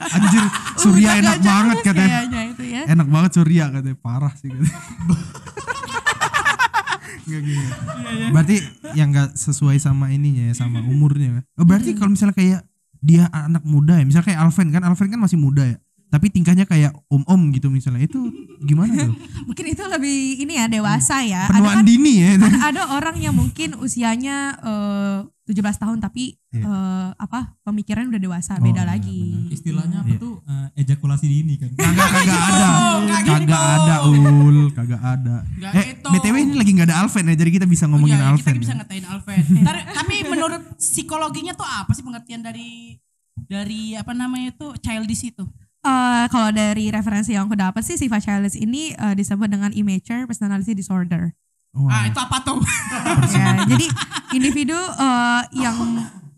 anjir, 0.07 0.43
Surya 0.79 1.11
Udah 1.11 1.19
enak 1.19 1.35
gak 1.35 1.43
banget 1.43 1.77
katanya. 1.83 2.19
itu 2.47 2.63
ya 2.63 2.81
Enak 2.87 3.07
banget 3.11 3.31
Surya 3.35 3.65
katanya, 3.67 3.97
parah 3.99 4.33
sih 4.39 4.47
katanya. 4.47 4.79
Nggak 7.27 7.41
gitu. 7.43 7.67
Berarti 8.31 8.55
yang 8.95 9.11
nggak 9.11 9.35
sesuai 9.35 9.75
sama 9.83 10.15
ininya 10.15 10.47
ya, 10.47 10.55
sama 10.55 10.79
umurnya. 10.87 11.43
Oh, 11.59 11.67
berarti 11.67 11.91
kalau 11.99 12.15
misalnya 12.15 12.31
kayak 12.31 12.63
dia 13.03 13.27
anak 13.35 13.67
muda 13.67 13.99
ya, 13.99 14.07
misalnya 14.07 14.31
kayak 14.31 14.39
Alven 14.47 14.71
kan, 14.71 14.87
Alven 14.87 15.11
kan 15.11 15.19
masih 15.19 15.35
muda 15.35 15.67
ya. 15.67 15.77
Tapi 16.07 16.27
tingkahnya 16.29 16.63
kayak 16.63 16.95
om-om 17.07 17.51
gitu 17.51 17.67
misalnya. 17.67 18.01
Itu 18.01 18.31
gimana 18.59 18.95
tuh? 18.97 19.11
mungkin 19.47 19.65
itu 19.67 19.83
lebih 19.83 20.17
ini 20.39 20.53
ya 20.55 20.65
dewasa 20.65 21.19
ya 21.21 21.45
ada 21.45 21.53
Penuaan 21.53 21.79
kan 21.79 21.85
dini 21.85 22.13
ya. 22.17 22.29
ada, 22.37 22.59
ada 22.65 22.81
orang 22.91 23.15
yang 23.17 23.31
mungkin 23.31 23.75
usianya 23.75 24.55
eh, 24.59 25.17
17 25.45 25.63
tahun 25.77 25.99
tapi 25.99 26.35
Iya. 26.47 26.63
eh, 26.63 27.09
apa 27.13 27.59
pemikiran 27.61 28.07
udah 28.07 28.17
dewasa 28.17 28.55
Oh, 28.55 28.63
beda 28.63 28.81
iya, 28.81 28.89
lagi 28.89 29.51
Istilahnya 29.51 29.99
apa 29.99 30.09
Iya. 30.09 30.17
tuh? 30.17 30.35
eh, 30.43 30.67
ejakulasi 30.77 31.25
dini 31.25 31.53
kan. 31.55 31.69
Kagak 31.71 32.07
kagak 32.09 32.41
ada. 32.41 32.67
nggak 32.97 33.19
Kagak 33.21 33.43
gitu. 33.43 33.55
ada 33.77 33.95
ul, 34.01 34.57
kagak 34.71 35.01
ada. 35.01 35.35
Nggak 35.45 35.71
Eh, 35.73 35.85
gitu. 35.93 36.09
BTW 36.09 36.35
ini 36.41 36.53
lagi 36.55 36.71
nggak 36.73 36.87
ada 36.87 36.97
Alven 36.99 37.25
ya, 37.25 37.35
jadi 37.35 37.51
kita 37.53 37.65
bisa 37.65 37.83
ngomongin 37.85 38.15
Iya, 38.15 38.27
Alven. 38.29 38.43
kita 38.47 38.51
bisa 38.57 38.73
ya. 38.73 38.77
ngatain 38.79 39.05
Alven. 39.05 39.43
Tapi 39.99 40.15
menurut 40.25 40.61
psikologinya 40.77 41.53
tuh 41.53 41.67
apa 41.67 41.91
sih 41.91 42.01
pengertian 42.01 42.41
dari 42.41 42.95
dari 43.37 43.93
apa 43.93 44.11
namanya 44.11 44.49
itu 44.49 44.67
childish 44.77 45.23
itu? 45.27 45.43
Eh, 45.88 46.25
kalau 46.27 46.50
dari 46.51 46.91
referensi 46.91 47.32
yang 47.32 47.48
aku 47.48 47.56
dapat 47.56 47.79
sih 47.79 47.96
sifat 47.96 48.20
childish 48.20 48.60
ini 48.60 48.91
eh, 48.91 49.15
disebut 49.15 49.48
dengan 49.48 49.72
immature 49.72 50.27
personality 50.27 50.75
disorder 50.75 51.32
Wah. 51.72 51.94
Ah, 51.94 52.03
itu 52.10 52.20
apa 52.20 52.41
tuh? 52.41 52.58
ya, 53.38 53.63
jadi 53.63 53.86
individu 54.36 54.75
eh, 54.75 55.41
yang 55.63 55.77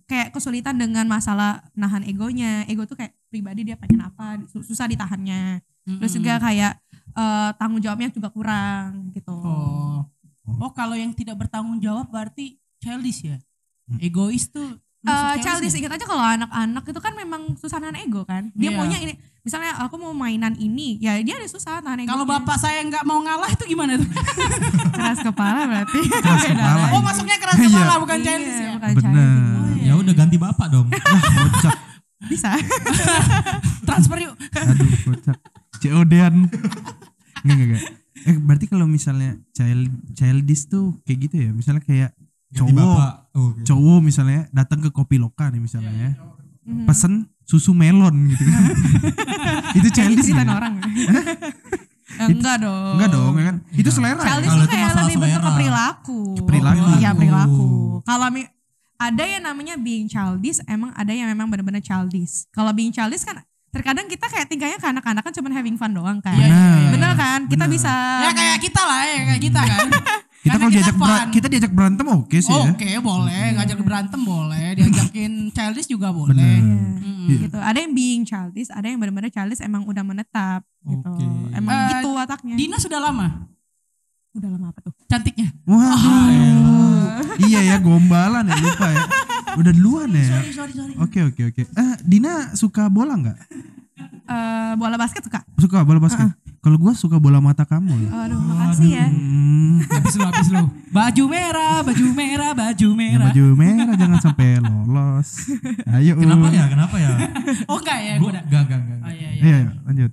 kayak 0.06 0.34
kesulitan 0.34 0.77
dengan 0.77 1.06
masalah 1.10 1.65
nahan 1.74 2.06
egonya 2.06 2.65
ego 2.70 2.86
tuh 2.86 2.98
kayak 2.98 3.13
pribadi 3.29 3.62
dia 3.65 3.77
pengen 3.77 4.01
apa 4.06 4.41
su- 4.50 4.65
susah 4.65 4.89
ditahannya 4.89 5.62
terus 5.86 6.13
juga 6.13 6.38
kayak 6.38 6.77
eh, 7.18 7.50
tanggung 7.58 7.82
jawabnya 7.82 8.13
juga 8.13 8.29
kurang 8.29 9.10
gitu 9.18 9.34
Oh. 9.34 10.06
Oh, 10.65 10.74
kalau 10.74 10.98
yang 10.98 11.13
tidak 11.13 11.38
bertanggung 11.38 11.77
jawab 11.77 12.10
berarti 12.10 12.58
childish 12.82 13.22
ya? 13.22 13.38
Hmm. 13.86 14.01
Egois 14.01 14.50
tuh 14.50 14.82
Eh, 15.01 15.36
childish 15.39 15.72
ingat 15.74 15.96
aja 15.96 16.03
kalau 16.03 16.20
anak-anak 16.20 16.84
itu 16.84 17.00
kan 17.00 17.13
memang 17.13 17.56
susah 17.56 17.79
nahan 17.79 17.96
ego 17.98 18.24
kan. 18.24 18.51
Dia 18.51 18.68
Iya. 18.68 18.75
maunya 18.75 19.00
ini, 19.00 19.13
misalnya 19.39 19.72
aku 19.79 19.96
mau 19.96 20.12
mainan 20.12 20.51
ini, 20.53 21.00
ya 21.00 21.15
dia 21.18 21.36
ada 21.36 21.48
susah 21.48 21.79
nahan 21.79 22.03
ego. 22.03 22.12
Kalau 22.12 22.25
bapak 22.25 22.56
saya 22.56 22.84
nggak 22.84 23.03
mau 23.03 23.15
ngalah 23.18 23.48
itu 23.48 23.63
gimana 23.65 23.96
tuh? 23.96 24.03
keras 24.94 25.20
kepala 25.22 25.63
berarti. 25.65 26.00
Keras 26.03 26.44
kepala. 26.51 26.84
oh 26.91 27.00
masuknya 27.00 27.38
keras 27.38 27.56
Iya. 27.58 27.68
kepala 27.70 27.94
bukan 27.98 28.20
childish 28.20 28.51
ya. 28.51 28.60
Iya, 28.60 28.72
bukan 28.75 28.89
Bener. 28.91 29.03
childish. 29.08 29.79
Ya 29.79 29.94
udah 29.96 30.13
ganti 30.13 30.36
bapak 30.38 30.68
dong. 30.68 30.88
Kocak. 31.48 31.75
Bisa. 32.27 32.51
Transfer 33.82 34.18
yuk. 34.20 34.36
Aduh, 34.36 34.88
kocak. 35.08 35.38
COD-an. 35.79 36.36
Enggak, 37.39 37.56
enggak, 37.56 37.68
enggak. 37.72 37.84
Eh, 38.20 38.36
berarti 38.38 38.65
kalau 38.68 38.84
misalnya 38.84 39.39
child 39.50 39.88
childish 40.12 40.68
tuh 40.68 41.00
kayak 41.01 41.20
gitu 41.24 41.36
ya. 41.39 41.50
Misalnya 41.50 41.79
kayak 41.79 42.12
cowok. 42.51 43.12
Oh, 43.38 43.51
cowok 43.62 44.00
misalnya 44.01 44.50
datang 44.50 44.82
ke 44.82 44.89
kopi 44.89 45.22
loka 45.22 45.48
nih 45.50 45.62
misalnya 45.62 45.91
ya. 45.94 46.12
Mhm. 46.65 46.86
Pesen 46.86 47.13
susu 47.46 47.74
melon 47.74 48.13
gitu 48.29 48.44
kan. 48.46 48.62
itu 49.77 49.88
childish 49.89 50.29
cerita 50.29 50.46
ya? 50.46 50.53
orang. 50.53 50.75
Eh, 52.10 52.27
enggak 52.29 52.62
dong. 52.62 52.94
Enggak 52.98 53.10
dong, 53.13 53.34
ya 53.38 53.44
kan? 53.53 53.56
Itu 53.70 53.89
Enggak. 53.89 53.94
selera. 53.94 54.18
ya? 54.18 54.25
Childish 54.25 54.50
Kalau 54.50 54.60
tuh 54.60 54.65
itu 54.65 54.74
kayak 54.74 54.94
lebih 54.94 55.18
bentuk 55.18 55.39
ke 55.39 55.51
perilaku. 55.56 56.20
Perilaku. 56.46 56.89
Iya 56.98 57.12
perilaku. 57.13 57.65
Oh. 57.65 57.98
Kalau 58.01 58.27
mi- 58.29 58.50
ada 59.00 59.24
yang 59.24 59.44
namanya 59.46 59.75
being 59.79 60.12
childish, 60.12 60.60
emang 60.68 60.91
ada 60.91 61.13
yang 61.15 61.32
memang 61.32 61.48
benar-benar 61.48 61.79
childish. 61.79 62.50
Kalau 62.51 62.75
being 62.75 62.91
childish 62.91 63.24
kan 63.24 63.39
terkadang 63.70 64.10
kita 64.10 64.25
kayak 64.25 64.50
tingkahnya 64.50 64.82
ke 64.82 64.88
anak-anak 64.89 65.22
kan 65.22 65.32
cuma 65.32 65.53
having 65.53 65.77
fun 65.77 65.94
doang 65.94 66.20
kan. 66.20 66.34
Iya, 66.36 66.50
iya, 66.50 66.70
iya. 66.75 66.89
Bener 66.91 67.12
kan? 67.15 67.39
Kita 67.46 67.65
Bener. 67.65 67.74
bisa 67.77 67.94
Ya 68.25 68.32
kayak 68.34 68.58
kita 68.60 68.82
lah 68.82 69.01
ya 69.06 69.20
kayak 69.25 69.41
kita 69.41 69.62
kan. 69.62 69.88
Kita 70.39 70.55
kalau 70.55 70.72
diajak 70.72 70.96
bera- 70.96 71.27
kita 71.27 71.48
diajak 71.48 71.72
berantem 71.72 72.05
oke 72.08 72.38
sih 72.38 72.48
ya. 72.50 72.72
Oke 72.72 72.89
boleh 73.00 73.46
ngajak 73.53 73.79
berantem 73.79 74.22
boleh 74.22 74.67
diajakin 74.74 75.31
childish 75.55 75.86
juga 75.86 76.10
boleh. 76.10 76.34
Bener. 76.34 76.60
Mm. 76.63 77.27
Iya. 77.29 77.38
gitu. 77.43 77.58
Ada 77.60 77.77
yang 77.77 77.93
being 77.93 78.24
childish, 78.24 78.69
ada 78.69 78.86
yang 78.86 78.98
benar-benar 78.98 79.29
childish 79.29 79.60
emang 79.60 79.84
udah 79.84 80.01
menetap 80.01 80.63
gitu. 80.81 81.05
Oke. 81.05 81.25
Emang 81.51 81.74
Eh, 81.75 81.88
gitu 81.91 82.10
wataknya. 82.13 82.55
Dina 82.55 82.77
sudah 82.77 83.00
lama 83.00 83.27
udah 84.29 84.46
lama 84.48 84.69
apa 84.69 84.79
tuh? 84.79 84.93
cantiknya. 85.05 85.50
Waduh. 85.63 87.19
iya 87.46 87.60
ya 87.65 87.77
gombalan 87.77 88.46
ya 88.46 88.55
lupa 88.55 88.88
ya. 88.88 89.03
Udah 89.55 89.72
duluan 89.72 90.10
ya. 90.10 90.25
Sorry 90.31 90.51
sorry 90.51 90.74
sorry. 90.74 90.93
Oke 90.98 91.19
oke 91.25 91.41
oke. 91.46 91.62
Eh 91.65 91.93
Dina 92.01 92.53
suka 92.53 92.88
bola 92.88 93.13
nggak? 93.13 93.38
Eh, 94.24 94.74
bola 94.75 94.96
basket 94.96 95.22
suka? 95.22 95.41
Suka 95.55 95.81
bola 95.81 96.00
basket. 96.00 96.29
Kalau 96.59 96.75
gua 96.75 96.91
suka 96.91 97.15
bola 97.15 97.39
mata 97.39 97.63
kamu 97.63 97.87
ya. 98.03 98.09
Aduh, 98.27 98.35
makasih 98.37 98.89
ya. 98.91 99.07
Hmm, 99.07 99.79
Habis 99.79 100.13
lu 100.13 100.23
habis 100.23 100.47
lu. 100.49 100.63
Baju 100.89 101.23
merah, 101.25 101.79
baju 101.81 102.05
merah, 102.11 102.51
baju 102.51 102.87
yang 102.89 102.99
merah. 102.99 103.25
baju 103.31 103.43
merah 103.55 103.93
jangan 103.95 104.19
sampai 104.19 104.47
lolos. 104.59 105.29
Ayo. 105.87 106.13
Kenapa 106.15 106.47
ya? 106.49 106.65
Kenapa 106.67 106.95
ya? 106.95 107.09
Oh 107.71 107.79
enggak 107.79 107.97
ya, 107.97 108.13
Gua 108.15 108.21
gua 108.21 108.31
udah. 108.31 108.43
enggak 108.43 108.61
enggak 108.65 108.79
enggak. 108.81 108.99
Oh 108.99 109.11
iya 109.11 109.29
iya. 109.29 109.41
Iya, 109.41 109.57
iya, 109.57 109.71
lanjut. 109.83 110.11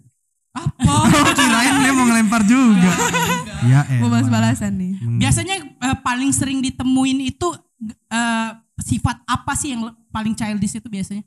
Apa? 0.54 0.94
Oh, 0.96 1.32
kirain 1.34 1.74
dia 1.76 1.92
mau 1.92 2.06
ngelempar 2.06 2.42
juga. 2.42 2.90
ya 3.66 3.80
eh. 3.88 3.98
Mau 3.98 4.08
balas-balasan 4.08 4.72
nih. 4.72 4.92
Biasanya 5.18 5.56
eh, 5.58 5.96
paling 6.00 6.30
sering 6.30 6.62
ditemuin 6.62 7.18
itu 7.26 7.48
eh, 8.08 8.50
sifat 8.78 9.18
apa 9.24 9.52
sih 9.52 9.74
yang 9.74 9.82
paling 10.08 10.32
childish 10.32 10.74
itu 10.74 10.86
biasanya? 10.86 11.26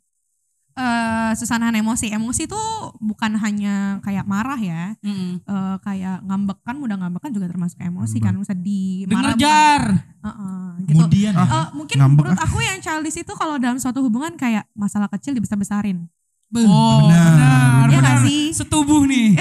Eh, 0.80 1.32
susah 1.36 1.60
nahan 1.60 1.76
emosi. 1.76 2.08
Emosi 2.08 2.48
tuh 2.48 2.64
bukan 2.98 3.36
hanya 3.36 3.76
kayak 4.00 4.24
marah 4.24 4.56
ya. 4.56 4.96
Mm-mm. 5.00 5.44
Eh, 5.44 5.76
kayak 5.80 6.24
ngambek 6.24 6.64
kan 6.64 6.76
mudah 6.76 6.96
ngambek 6.96 7.20
kan 7.20 7.32
juga 7.32 7.46
termasuk 7.46 7.76
emosi 7.78 8.18
Ngambek. 8.18 8.40
kan 8.40 8.48
sedih, 8.48 9.04
marah. 9.06 9.36
jar. 9.36 9.84
Heeh, 10.20 10.64
gitu. 10.82 11.04
Kemudian 11.04 11.34
ya. 11.34 11.44
Eh, 11.44 11.68
mungkin 11.74 11.96
ngambek 11.96 12.24
menurut 12.24 12.40
aku 12.40 12.58
yang 12.60 12.80
childish 12.80 13.18
itu 13.18 13.34
kalau 13.34 13.56
dalam 13.56 13.76
suatu 13.76 14.00
hubungan 14.00 14.34
kayak 14.34 14.72
masalah 14.72 15.08
kecil 15.10 15.34
dibesar-besarin. 15.34 16.08
Oh, 16.50 17.06
Benar, 17.06 17.30
benar. 17.30 17.86
Iya 17.86 17.98
benar. 18.00 18.02
gak 18.02 18.18
sih? 18.26 18.42
Setubuh 18.52 19.04
nih. 19.04 19.38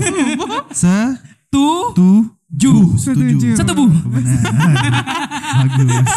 Se 0.74 0.96
Tuh. 1.46 1.92
tu 1.92 2.10
ju 2.48 2.96
setuju. 2.96 3.54
Setubuh. 3.54 3.86
Benar. 3.86 4.40
Bagus. 5.62 6.10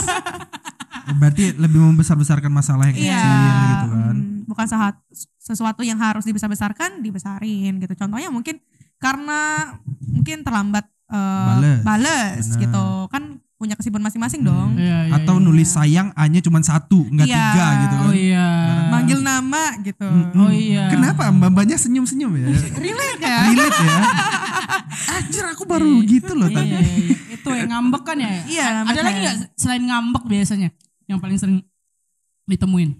Berarti 1.15 1.53
lebih 1.53 1.79
membesar-besarkan 1.83 2.49
masalah 2.49 2.89
yang 2.89 2.97
Iya, 2.97 3.13
kecil 3.13 3.35
gitu 3.61 3.87
kan. 3.89 4.15
mm, 4.15 4.34
bukan 4.45 4.65
saat 4.65 4.95
sesuatu 5.37 5.81
yang 5.81 5.97
harus 5.97 6.23
dibesar-besarkan 6.23 7.01
dibesarin 7.01 7.77
gitu. 7.77 7.93
Contohnya 7.95 8.29
mungkin 8.29 8.61
karena 8.95 9.73
mungkin 10.05 10.41
terlambat 10.41 10.85
eh, 11.05 11.47
Bales. 11.51 11.79
bales 11.83 12.45
gitu 12.55 12.85
kan 13.07 13.37
punya 13.55 13.73
kesibukan 13.73 14.03
masing-masing 14.03 14.43
dong. 14.43 14.75
Iya, 14.75 15.07
iya, 15.07 15.15
Atau 15.15 15.39
iya. 15.39 15.43
nulis 15.43 15.69
sayang 15.69 16.11
hanya 16.13 16.39
cuma 16.39 16.59
satu, 16.59 17.07
enggak 17.07 17.25
Iya. 17.25 17.39
tiga 17.39 17.67
gitu 17.77 17.95
kan. 17.95 18.05
Oh 18.05 18.13
iya. 18.13 18.47
Manggil 18.91 19.19
nama 19.21 19.63
gitu. 19.79 20.03
Mm-mm. 20.05 20.37
Oh 20.37 20.51
iya. 20.51 20.91
Kenapa 20.91 21.31
mbak-mbaknya 21.31 21.77
senyum-senyum 21.77 22.35
ya? 22.35 22.47
Relate 22.75 23.21
ya? 23.21 23.37
Relate 23.47 23.79
ya. 23.79 23.97
Anjir 25.07 25.45
aku 25.47 25.63
baru 25.63 26.03
gitu 26.03 26.33
loh 26.35 26.47
Iya, 26.47 26.57
tadi. 26.57 26.69
iya, 26.69 26.79
iya. 26.83 27.15
Itu 27.31 27.49
yang 27.51 27.69
ngambek 27.69 28.03
kan 28.03 28.17
ya? 28.17 28.31
Iya, 28.43 28.65
Ada 28.83 29.01
lagi 29.01 29.17
nggak 29.21 29.37
selain 29.55 29.83
ngambek 29.83 30.23
biasanya 30.25 30.69
yang 31.05 31.19
paling 31.19 31.37
sering 31.37 31.57
ditemuin? 32.45 32.91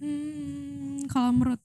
Hmm, 0.00 0.39
kalau 1.10 1.34
menurut 1.34 1.58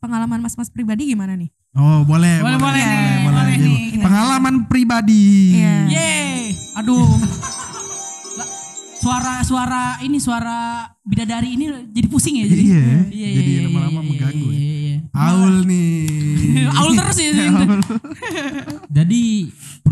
pengalaman 0.00 0.40
mas-mas 0.40 0.66
pribadi 0.66 1.12
gimana 1.12 1.36
nih? 1.36 1.52
Oh 1.70 2.02
boleh, 2.02 2.40
Boleh, 2.40 2.58
boleh 2.58 2.82
nih, 2.82 2.96
boleh, 3.22 3.30
boleh 3.30 3.54
Iya, 3.54 3.62
nih. 3.62 3.78
Pengalaman 4.00 4.54
pribadi. 4.66 5.24
Iya. 5.54 5.76
Yeay. 5.86 6.40
Aduh. 6.80 7.06
Suara 9.00 9.40
suara 9.40 9.96
ini 10.00 10.20
suara 10.20 10.84
bidadari 11.00 11.56
ini 11.56 11.64
jadi 11.88 12.04
pusing 12.04 12.36
ya 12.36 12.44
jadi. 12.44 12.62
Iya, 12.62 12.84
Iya, 13.08 13.28
jadi 13.40 13.50
iya, 13.50 13.60
lama-lama 13.64 14.00
iya, 14.00 14.08
mengganggu 14.08 14.48
Iya, 14.50 14.56
ya. 14.56 14.60
iya, 14.60 14.76
iya. 14.76 14.96
Aul 15.14 15.54
nih. 15.64 15.88
Aul 16.80 16.92
terus 16.96 17.16
ya. 17.16 17.30
Aul. 17.48 17.80
Jadi 18.90 19.22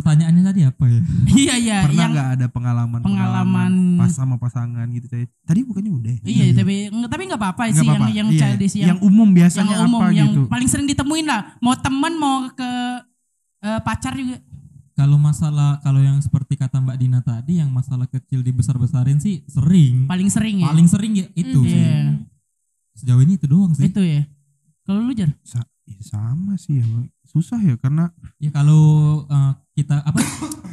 pertanyaannya 0.08 0.42
tadi 0.42 0.60
apa 0.64 0.84
ya? 0.84 1.00
Iya 1.38 1.54
iya 1.54 1.76
Pernah 1.84 2.00
yang 2.00 2.10
nggak 2.10 2.30
ada 2.32 2.46
pengalaman 2.48 3.00
Pengalaman. 3.04 3.72
pas 3.94 4.08
sama 4.08 4.34
pasangan 4.34 4.88
gitu 4.88 5.04
tadi? 5.04 5.28
Tadi 5.44 5.60
bukannya 5.62 5.92
udah? 5.92 6.12
ya? 6.14 6.20
Iya, 6.24 6.44
tapi 6.56 6.74
tapi 6.88 7.22
nggak 7.28 7.36
apa-apa 7.36 7.62
sih 7.68 7.84
yang 7.84 7.88
apa-apa. 7.94 8.08
yang 8.10 8.28
Iya, 8.28 8.40
childish 8.40 8.74
yang 8.74 8.88
yang 8.88 9.00
umum 9.00 9.28
biasanya 9.28 9.68
yang 9.74 9.84
umum 9.84 10.00
apa 10.00 10.06
yang 10.10 10.28
gitu? 10.32 10.42
paling 10.48 10.64
sering 10.66 10.88
ditemuin 10.88 11.26
lah. 11.28 11.40
Mau 11.60 11.76
teman 11.76 12.12
mau 12.16 12.48
ke 12.48 12.70
eh, 13.60 13.80
pacar 13.84 14.16
juga. 14.16 14.40
Kalau 14.94 15.14
masalah 15.14 15.78
kalau 15.78 16.00
yang 16.00 16.18
seperti 16.18 16.56
kata 16.56 16.80
Mbak 16.80 16.96
Dina 16.96 17.20
tadi 17.20 17.60
yang 17.60 17.68
masalah 17.68 18.08
kecil 18.08 18.40
dibesar-besarin 18.40 19.20
sih 19.20 19.44
sering. 19.44 20.08
Paling 20.08 20.26
sering 20.26 20.64
ya. 20.64 20.72
Paling 20.72 20.88
sering 20.88 21.12
ya 21.14 21.26
itu 21.34 21.60
sih. 21.62 21.76
Iya. 21.76 22.18
Sejauh 22.96 23.20
ini 23.20 23.36
itu 23.36 23.46
doang 23.46 23.76
sih. 23.76 23.86
Itu 23.86 24.00
ya. 24.00 24.24
Kalau 24.82 25.04
lu 25.04 25.12
jar? 25.12 25.30
Sa- 25.44 25.68
ya 25.88 26.02
sama 26.02 26.54
sih 26.54 26.78
ya. 26.78 26.86
Susah 27.24 27.56
ya 27.58 27.76
karena 27.76 28.12
Ya 28.36 28.48
kalau 28.48 28.82
eh, 29.24 29.52
kita 29.74 30.00
apa? 30.00 30.20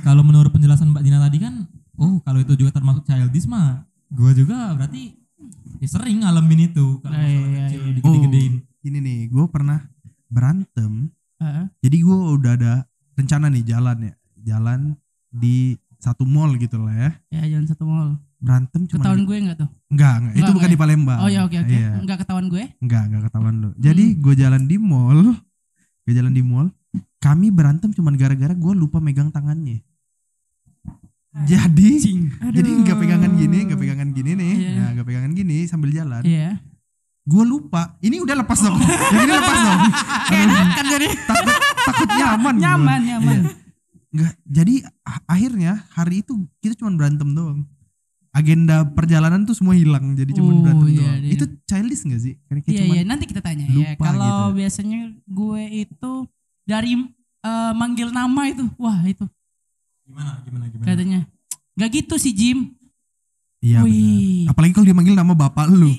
kalau 0.02 0.22
menurut 0.22 0.50
penjelasan 0.50 0.92
Mbak 0.92 1.04
Dina 1.04 1.20
tadi 1.20 1.38
kan, 1.38 1.68
oh 1.96 2.20
kalau 2.22 2.40
itu 2.40 2.56
juga 2.56 2.72
termasuk 2.72 3.04
childish 3.04 3.46
mah, 3.46 3.84
gua 4.08 4.32
juga 4.32 4.72
berarti 4.74 5.16
ya 5.78 5.88
sering 5.90 6.22
ngalamin 6.22 6.70
itu 6.70 7.00
kalau 7.00 7.12
Ah, 7.12 7.22
masalah 7.22 7.48
iya, 7.48 7.60
kecil 7.66 7.82
iya. 7.82 7.94
digede-gedein. 7.96 8.54
ini 8.82 8.98
nih 9.00 9.20
gue 9.28 9.46
pernah 9.48 9.80
berantem. 10.28 11.10
Heeh. 11.38 11.66
Jadi 11.82 11.98
gue 12.00 12.18
udah 12.34 12.54
ada 12.54 12.74
rencana 13.14 13.48
nih 13.48 13.64
jalan 13.66 13.98
ya, 14.04 14.14
jalan 14.46 14.80
di 15.30 15.74
satu 15.98 16.24
mall 16.24 16.54
gitu 16.56 16.78
lah 16.78 16.94
ya. 16.94 17.12
Ya 17.34 17.44
jangan 17.50 17.68
satu 17.68 17.84
mall. 17.84 18.16
Berantem 18.46 18.86
cuma 18.86 19.02
Ketahuan 19.02 19.24
gue 19.26 19.38
enggak 19.42 19.58
tuh? 19.58 19.70
enggak, 19.90 20.14
enggak, 20.16 20.34
itu 20.36 20.42
bukan 20.46 20.54
enggak 20.54 20.70
di 20.70 20.78
Palembang. 20.78 21.20
Oh 21.20 21.26
ya 21.28 21.42
oke 21.42 21.58
oke. 21.58 21.74
Iya. 21.74 21.90
Enggak 21.98 22.18
ketahuan 22.22 22.46
gue. 22.46 22.64
Enggak, 22.78 23.04
enggak 23.04 23.24
ketahuan 23.26 23.56
lo. 23.58 23.70
Jadi 23.76 24.06
Hmm. 24.06 24.20
gue 24.22 24.34
jalan 24.36 24.64
di 24.64 24.78
mall, 24.78 25.22
gue 26.06 26.14
jalan 26.14 26.30
di 26.30 26.44
mall. 26.44 26.68
Kami 27.18 27.48
berantem 27.50 27.90
cuman 27.90 28.14
gara-gara 28.14 28.54
gue 28.54 28.74
lupa 28.76 29.02
megang 29.02 29.30
tangannya. 29.30 29.82
Jadi, 31.36 32.00
jadi 32.48 32.70
nggak 32.80 32.96
pegangan 32.96 33.32
gini, 33.36 33.68
nggak 33.68 33.76
pegangan 33.76 34.08
gini 34.10 34.32
nih, 34.34 34.54
Iya. 34.56 34.72
nah 34.74 34.88
nggak 34.96 35.04
pegangan 35.04 35.32
gini 35.34 35.58
sambil 35.68 35.92
jalan. 35.92 36.24
Iya. 36.24 36.64
Gue 37.26 37.44
lupa. 37.44 37.98
Ini 38.00 38.22
udah 38.22 38.40
lepas 38.40 38.62
dong. 38.62 38.78
Yang 38.78 39.24
ini 39.26 39.34
lepas 39.34 39.60
dong. 39.60 39.80
Kan 40.72 40.86
jadi 40.88 41.08
takut, 41.26 41.56
takut 41.84 42.10
nyaman. 42.14 42.54
gua. 42.54 42.64
Nyaman 42.64 43.00
nyaman. 43.04 43.36
Iya. 43.36 43.52
Nggak, 44.16 44.34
jadi 44.48 44.74
akhirnya 45.28 45.72
hari 45.92 46.24
itu 46.24 46.34
kita 46.62 46.78
cuma 46.78 46.94
berantem 46.94 47.28
doang. 47.28 47.68
Agenda 48.36 48.84
perjalanan 48.86 49.42
tuh 49.42 49.56
semua 49.56 49.72
hilang, 49.74 50.12
jadi 50.12 50.28
cuma 50.30 50.52
Oh, 50.52 50.60
berantem 50.60 50.88
iya, 50.90 51.00
doang. 51.00 51.24
iya. 51.24 51.32
Itu 51.32 51.46
childish 51.64 52.04
gak 52.04 52.20
sih? 52.20 52.36
Karena 52.44 52.60
kayak 52.60 52.70
Iya 52.70 52.82
cuman 52.82 52.94
iya 52.94 53.04
nanti 53.06 53.24
kita 53.24 53.40
tanya 53.40 53.64
ya. 53.66 53.96
Kalau 53.96 54.20
gitu. 54.52 54.60
biasanya 54.60 55.00
gue 55.24 55.62
itu 55.82 56.12
dari 56.62 56.92
eh, 57.42 57.72
manggil 57.74 58.10
nama 58.10 58.42
itu, 58.46 58.68
wah 58.76 59.00
itu 59.04 59.24
Gimana 60.04 60.44
gimana 60.44 60.66
gimana? 60.68 60.86
katanya. 60.86 61.20
Gak 61.74 61.90
gitu 61.94 62.16
sih 62.18 62.32
Jim. 62.32 62.76
Iya 63.58 63.82
benar. 63.82 64.52
Apalagi 64.52 64.72
kalau 64.74 64.86
dia 64.86 64.94
manggil 64.94 65.16
nama 65.16 65.34
bapak 65.34 65.66
lu. 65.68 65.96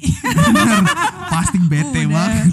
Bener. 0.46 0.84
Pasti 1.26 1.56
bete 1.58 2.04
Udah. 2.04 2.12
banget. 2.12 2.46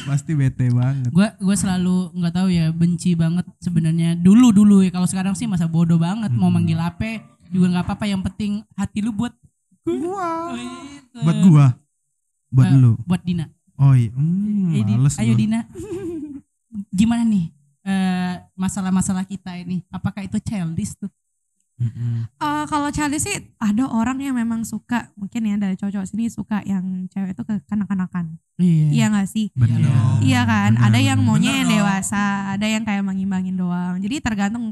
Pasti 0.00 0.32
bete 0.32 0.66
banget. 0.70 1.10
Gue 1.10 1.28
gue 1.34 1.52
selalu 1.54 1.96
nggak 2.14 2.32
tahu 2.32 2.48
ya 2.48 2.70
benci 2.70 3.12
banget 3.12 3.44
sebenarnya 3.58 4.14
dulu 4.14 4.48
dulu 4.50 4.80
ya. 4.80 4.88
Kalau 4.88 5.04
sekarang 5.04 5.34
sih 5.34 5.44
masa 5.44 5.66
bodoh 5.66 5.98
banget 5.98 6.30
mau 6.30 6.48
Hmm. 6.48 6.56
manggil 6.56 6.78
apa 6.78 7.20
juga 7.48 7.66
nggak 7.72 7.84
apa-apa. 7.84 8.04
Yang 8.06 8.22
penting 8.32 8.52
hati 8.72 8.98
lu 9.00 9.10
buat 9.10 9.34
Gua. 9.88 10.52
Oh, 10.52 10.56
itu. 10.56 11.18
Buat 11.24 11.38
gua. 11.42 11.66
Buat 12.52 12.68
Eh, 12.68 12.76
lu. 12.76 12.92
Buat 13.08 13.22
Dina. 13.24 13.46
Oh 13.78 13.96
iya. 13.96 14.12
Hmm, 14.12 14.68
Eh, 14.74 14.84
males 14.84 15.16
ayo 15.16 15.32
gua. 15.32 15.40
Dina. 15.40 15.60
Gimana 16.92 17.24
nih 17.24 17.48
eh, 17.82 18.34
masalah-masalah 18.52 19.24
kita 19.24 19.56
ini? 19.56 19.80
Apakah 19.88 20.20
itu 20.20 20.36
childish 20.44 20.92
tuh? 20.94 21.08
Mm-mm. 21.78 22.26
Eh, 22.26 22.64
kalau 22.66 22.90
childish 22.90 23.24
sih 23.24 23.36
ada 23.56 23.88
orang 23.88 24.18
yang 24.20 24.36
memang 24.36 24.66
suka 24.66 25.08
mungkin 25.16 25.46
ya 25.46 25.56
dari 25.56 25.78
cowok-cowok 25.78 26.04
sini 26.04 26.28
suka 26.28 26.60
yang 26.68 27.08
cewek 27.08 27.32
itu 27.32 27.42
ke 27.46 27.54
kanak-kanakan. 27.64 28.36
Iya 28.60 29.08
nggak 29.08 29.28
sih? 29.30 29.48
Bener. 29.54 29.88
Iya 30.20 30.42
kan, 30.44 30.74
Bener, 30.76 30.84
ada 30.90 30.98
yang 30.98 31.22
bener. 31.22 31.28
maunya 31.32 31.52
Bener 31.54 31.60
yang 31.64 31.68
dewasa, 31.80 32.24
ada 32.58 32.66
yang 32.66 32.82
kayak 32.84 33.06
mengimbangin 33.06 33.56
doang. 33.56 33.96
Jadi 34.02 34.20
tergantung 34.20 34.68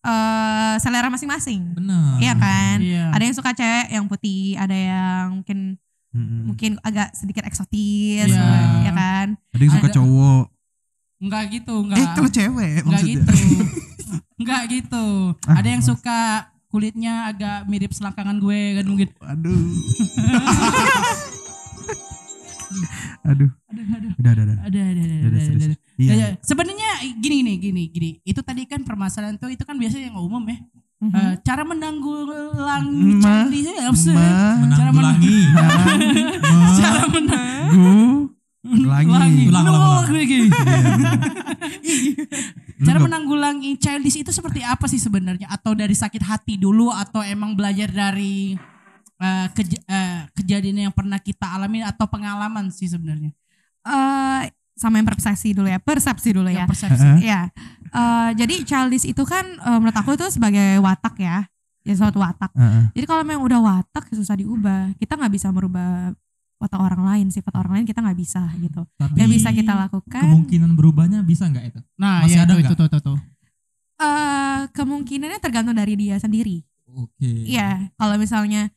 eh 0.00 0.74
selera 0.78 1.08
masing-masing. 1.08 1.74
Benar. 1.74 2.18
Iya 2.18 2.34
kan? 2.34 2.76
Iya. 2.78 3.04
Ada 3.10 3.22
yang 3.24 3.36
suka 3.36 3.50
cewek 3.52 3.86
yang 3.88 4.04
putih, 4.06 4.54
ada 4.54 4.74
yang 4.74 5.24
mungkin 5.36 5.58
Mm-mm. 6.08 6.40
mungkin 6.48 6.80
agak 6.80 7.12
sedikit 7.12 7.44
eksotis, 7.44 8.26
Iya. 8.26 8.46
ya 8.82 8.92
kan? 8.92 9.26
Ada 9.52 9.60
yang 9.60 9.74
suka 9.74 9.88
Ada- 9.88 9.96
cowok. 9.96 10.44
Enggak 11.18 11.42
gitu, 11.50 11.74
enggak. 11.82 11.98
Eh 11.98 12.06
kalau 12.14 12.30
cewek 12.30 12.72
Enggak 12.78 12.86
maksudnya. 12.86 13.12
gitu. 13.18 13.34
Enggak 14.40 14.62
gitu. 14.70 15.06
Ah, 15.44 15.54
Ada 15.58 15.68
yang 15.68 15.82
suka 15.82 16.18
kulitnya 16.68 17.26
agak 17.26 17.66
mirip 17.66 17.90
selangkangan 17.90 18.38
gue 18.38 18.60
kan 18.76 18.84
mungkin. 18.86 19.08
Aduh. 19.18 19.58
aduh. 23.26 23.50
Aduh, 23.68 23.84
aduh. 23.84 24.10
Udah, 24.14 24.32
udah, 24.32 24.44
udah. 24.46 24.58
Ada, 24.62 24.78
ada, 24.78 25.02
ada, 25.02 25.02
Udah, 25.02 25.18
ada, 25.18 25.28
udah, 25.28 25.42
serius. 25.42 25.64
ada. 25.66 25.76
Iya. 25.98 26.14
Ya, 26.14 26.28
Sebenarnya 26.40 26.90
gini 27.18 27.42
nih, 27.42 27.56
gini, 27.58 27.82
gini. 27.90 28.10
Itu 28.22 28.38
tadi 28.46 28.62
kan 28.70 28.86
permasalahan 28.86 29.34
tuh 29.34 29.50
itu 29.50 29.66
kan 29.66 29.74
biasanya 29.74 30.14
yang 30.14 30.18
umum 30.22 30.46
ya. 30.46 30.58
Eh, 30.98 31.34
cara 31.46 31.62
menanggulangi 31.62 33.22
Ma, 33.22 33.46
ya? 33.46 33.86
Ma, 33.86 34.66
Cara 34.74 34.90
Menanggulangi. 34.90 35.38
Cara 36.74 37.02
menang 37.06 37.46
gu, 37.70 37.94
langi. 38.82 39.06
Langi. 39.06 39.42
Ulang, 39.46 39.66
ulang, 39.70 39.78
ulang. 39.78 40.06
Nol 40.06 40.18
lagi. 40.18 40.38
Lu 42.78 42.82
Cara 42.86 42.98
menanggulangi 42.98 43.70
childish 43.78 44.18
itu 44.22 44.30
seperti 44.34 44.62
apa 44.62 44.90
sih 44.90 44.98
sebenarnya? 44.98 45.46
Atau 45.50 45.74
dari 45.74 45.94
sakit 45.94 46.22
hati 46.22 46.54
dulu 46.58 46.90
atau 46.90 47.22
emang 47.22 47.54
belajar 47.54 47.90
dari 47.90 48.58
eh, 49.18 49.46
keja- 49.54 49.84
eh, 49.86 50.20
kejadian 50.34 50.90
yang 50.90 50.94
pernah 50.94 51.18
kita 51.18 51.46
alami 51.58 51.82
atau 51.82 52.06
pengalaman 52.06 52.70
sih 52.70 52.86
sebenarnya? 52.86 53.30
Eh, 53.86 54.40
sama 54.78 55.02
yang 55.02 55.08
persepsi 55.10 55.52
dulu 55.52 55.66
ya, 55.66 55.82
persepsi 55.82 56.30
dulu 56.30 56.48
ya. 56.48 56.62
Yang 56.64 56.70
persepsi. 56.70 57.02
Heeh. 57.02 57.18
Iya. 57.26 57.40
Eh, 57.90 58.30
jadi 58.38 58.54
childish 58.62 59.04
itu 59.10 59.22
kan 59.26 59.44
eh, 59.44 59.78
menurut 59.82 59.96
aku 59.98 60.14
itu 60.14 60.26
sebagai 60.30 60.78
watak 60.78 61.18
ya. 61.18 61.44
Ya 61.82 61.94
suatu 61.98 62.22
watak. 62.22 62.54
Heeh. 62.54 62.94
Jadi 62.94 63.04
kalau 63.10 63.22
memang 63.26 63.42
udah 63.42 63.60
watak 63.60 64.06
ya 64.08 64.14
susah 64.14 64.38
diubah. 64.38 64.94
Kita 64.96 65.18
nggak 65.18 65.32
bisa 65.34 65.50
merubah 65.50 66.14
watak 66.58 66.78
orang 66.78 67.02
lain, 67.06 67.26
sifat 67.30 67.54
orang 67.54 67.80
lain 67.80 67.86
kita 67.86 68.02
nggak 68.02 68.18
bisa 68.18 68.42
gitu. 68.58 68.82
Tapi 68.98 69.18
Yang 69.18 69.30
bisa 69.38 69.48
kita 69.54 69.72
lakukan 69.78 70.22
kemungkinan 70.26 70.70
berubahnya 70.74 71.22
bisa 71.22 71.46
nggak 71.46 71.64
itu? 71.74 71.80
Nah, 71.94 72.26
Masih 72.26 72.38
ya, 72.38 72.46
ada 72.46 72.54
itu 72.58 72.74
tuh, 72.74 72.86
tuh, 72.90 73.00
tuh. 73.02 73.18
eh 73.98 74.60
kemungkinannya 74.74 75.38
tergantung 75.42 75.74
dari 75.74 75.94
dia 75.98 76.18
sendiri. 76.18 76.62
Oke. 76.86 77.46
Iya, 77.46 77.90
kalau 77.94 78.18
misalnya 78.18 78.70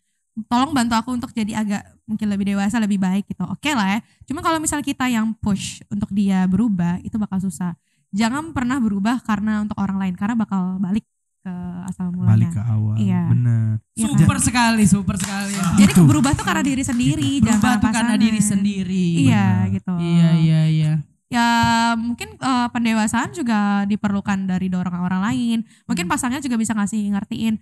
tolong 0.48 0.72
bantu 0.72 0.94
aku 0.96 1.10
untuk 1.14 1.32
jadi 1.34 1.62
agak 1.62 1.84
mungkin 2.12 2.28
lebih 2.28 2.52
dewasa, 2.52 2.76
lebih 2.78 3.00
baik 3.00 3.32
gitu. 3.32 3.48
Oke 3.48 3.72
lah 3.72 3.96
ya. 3.96 4.00
Cuma 4.28 4.44
kalau 4.44 4.60
misal 4.60 4.84
kita 4.84 5.08
yang 5.08 5.32
push 5.34 5.80
untuk 5.88 6.12
dia 6.12 6.44
berubah, 6.46 7.00
itu 7.02 7.16
bakal 7.16 7.40
susah. 7.40 7.80
Jangan 8.12 8.52
pernah 8.52 8.76
berubah 8.78 9.24
karena 9.24 9.64
untuk 9.64 9.80
orang 9.80 9.96
lain, 9.96 10.14
karena 10.20 10.36
bakal 10.36 10.76
balik 10.78 11.08
ke 11.42 11.54
asal 11.90 12.12
mulanya. 12.14 12.36
Balik 12.38 12.50
ke 12.54 12.62
awal. 12.62 12.96
Iya. 13.00 13.24
Bener. 13.32 13.68
Iya 13.96 14.08
kan? 14.12 14.20
Super 14.20 14.38
sekali, 14.38 14.84
super 14.86 15.16
sekali. 15.18 15.56
Jadi 15.80 15.94
Itu. 15.96 16.04
berubah 16.06 16.36
tuh 16.36 16.46
karena 16.46 16.62
diri 16.62 16.84
sendiri, 16.86 17.42
jangan 17.42 17.58
Berubah 17.58 17.76
tuh 17.82 17.90
karena 17.96 18.16
diri 18.20 18.42
sendiri. 18.44 19.08
Iya 19.26 19.46
Benar. 19.66 19.74
gitu. 19.74 19.94
Iya, 19.98 20.30
iya, 20.38 20.62
iya. 20.70 20.94
Ya 21.32 21.48
mungkin 21.96 22.36
eh, 22.36 22.68
pendewasaan 22.70 23.32
juga 23.32 23.88
diperlukan 23.88 24.52
dari 24.52 24.68
dorongan 24.68 25.02
orang 25.02 25.22
lain. 25.32 25.64
Mungkin 25.88 26.06
Hmm. 26.06 26.12
pasangannya 26.12 26.44
juga 26.44 26.60
bisa 26.60 26.76
ngasih 26.76 27.16
ngertiin. 27.16 27.56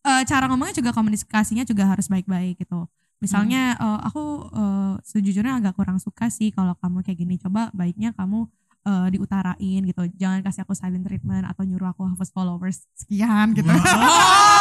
Eh, 0.00 0.22
cara 0.24 0.48
ngomongnya 0.48 0.72
juga 0.74 0.96
komunikasinya 0.96 1.62
juga 1.62 1.84
harus 1.86 2.08
baik-baik 2.08 2.64
gitu. 2.64 2.88
Misalnya 3.20 3.76
Hmm. 3.76 3.84
eh, 3.84 4.00
aku 4.08 4.22
eh, 4.52 4.94
sejujurnya 5.04 5.60
agak 5.60 5.76
kurang 5.76 6.00
suka 6.00 6.32
sih 6.32 6.50
kalau 6.50 6.72
kamu 6.80 7.04
kayak 7.04 7.18
gini. 7.20 7.36
Coba 7.36 7.68
baiknya 7.76 8.16
kamu 8.16 8.48
eh, 8.88 9.06
diutarain 9.12 9.80
gitu. 9.84 10.02
Jangan 10.16 10.40
kasih 10.40 10.64
aku 10.64 10.72
silent 10.72 11.04
treatment 11.04 11.44
atau 11.44 11.62
nyuruh 11.68 11.92
aku 11.92 12.08
hapus 12.08 12.32
followers 12.32 12.88
sekian 12.96 13.52
gitu. 13.52 13.68
Wow. 13.68 14.56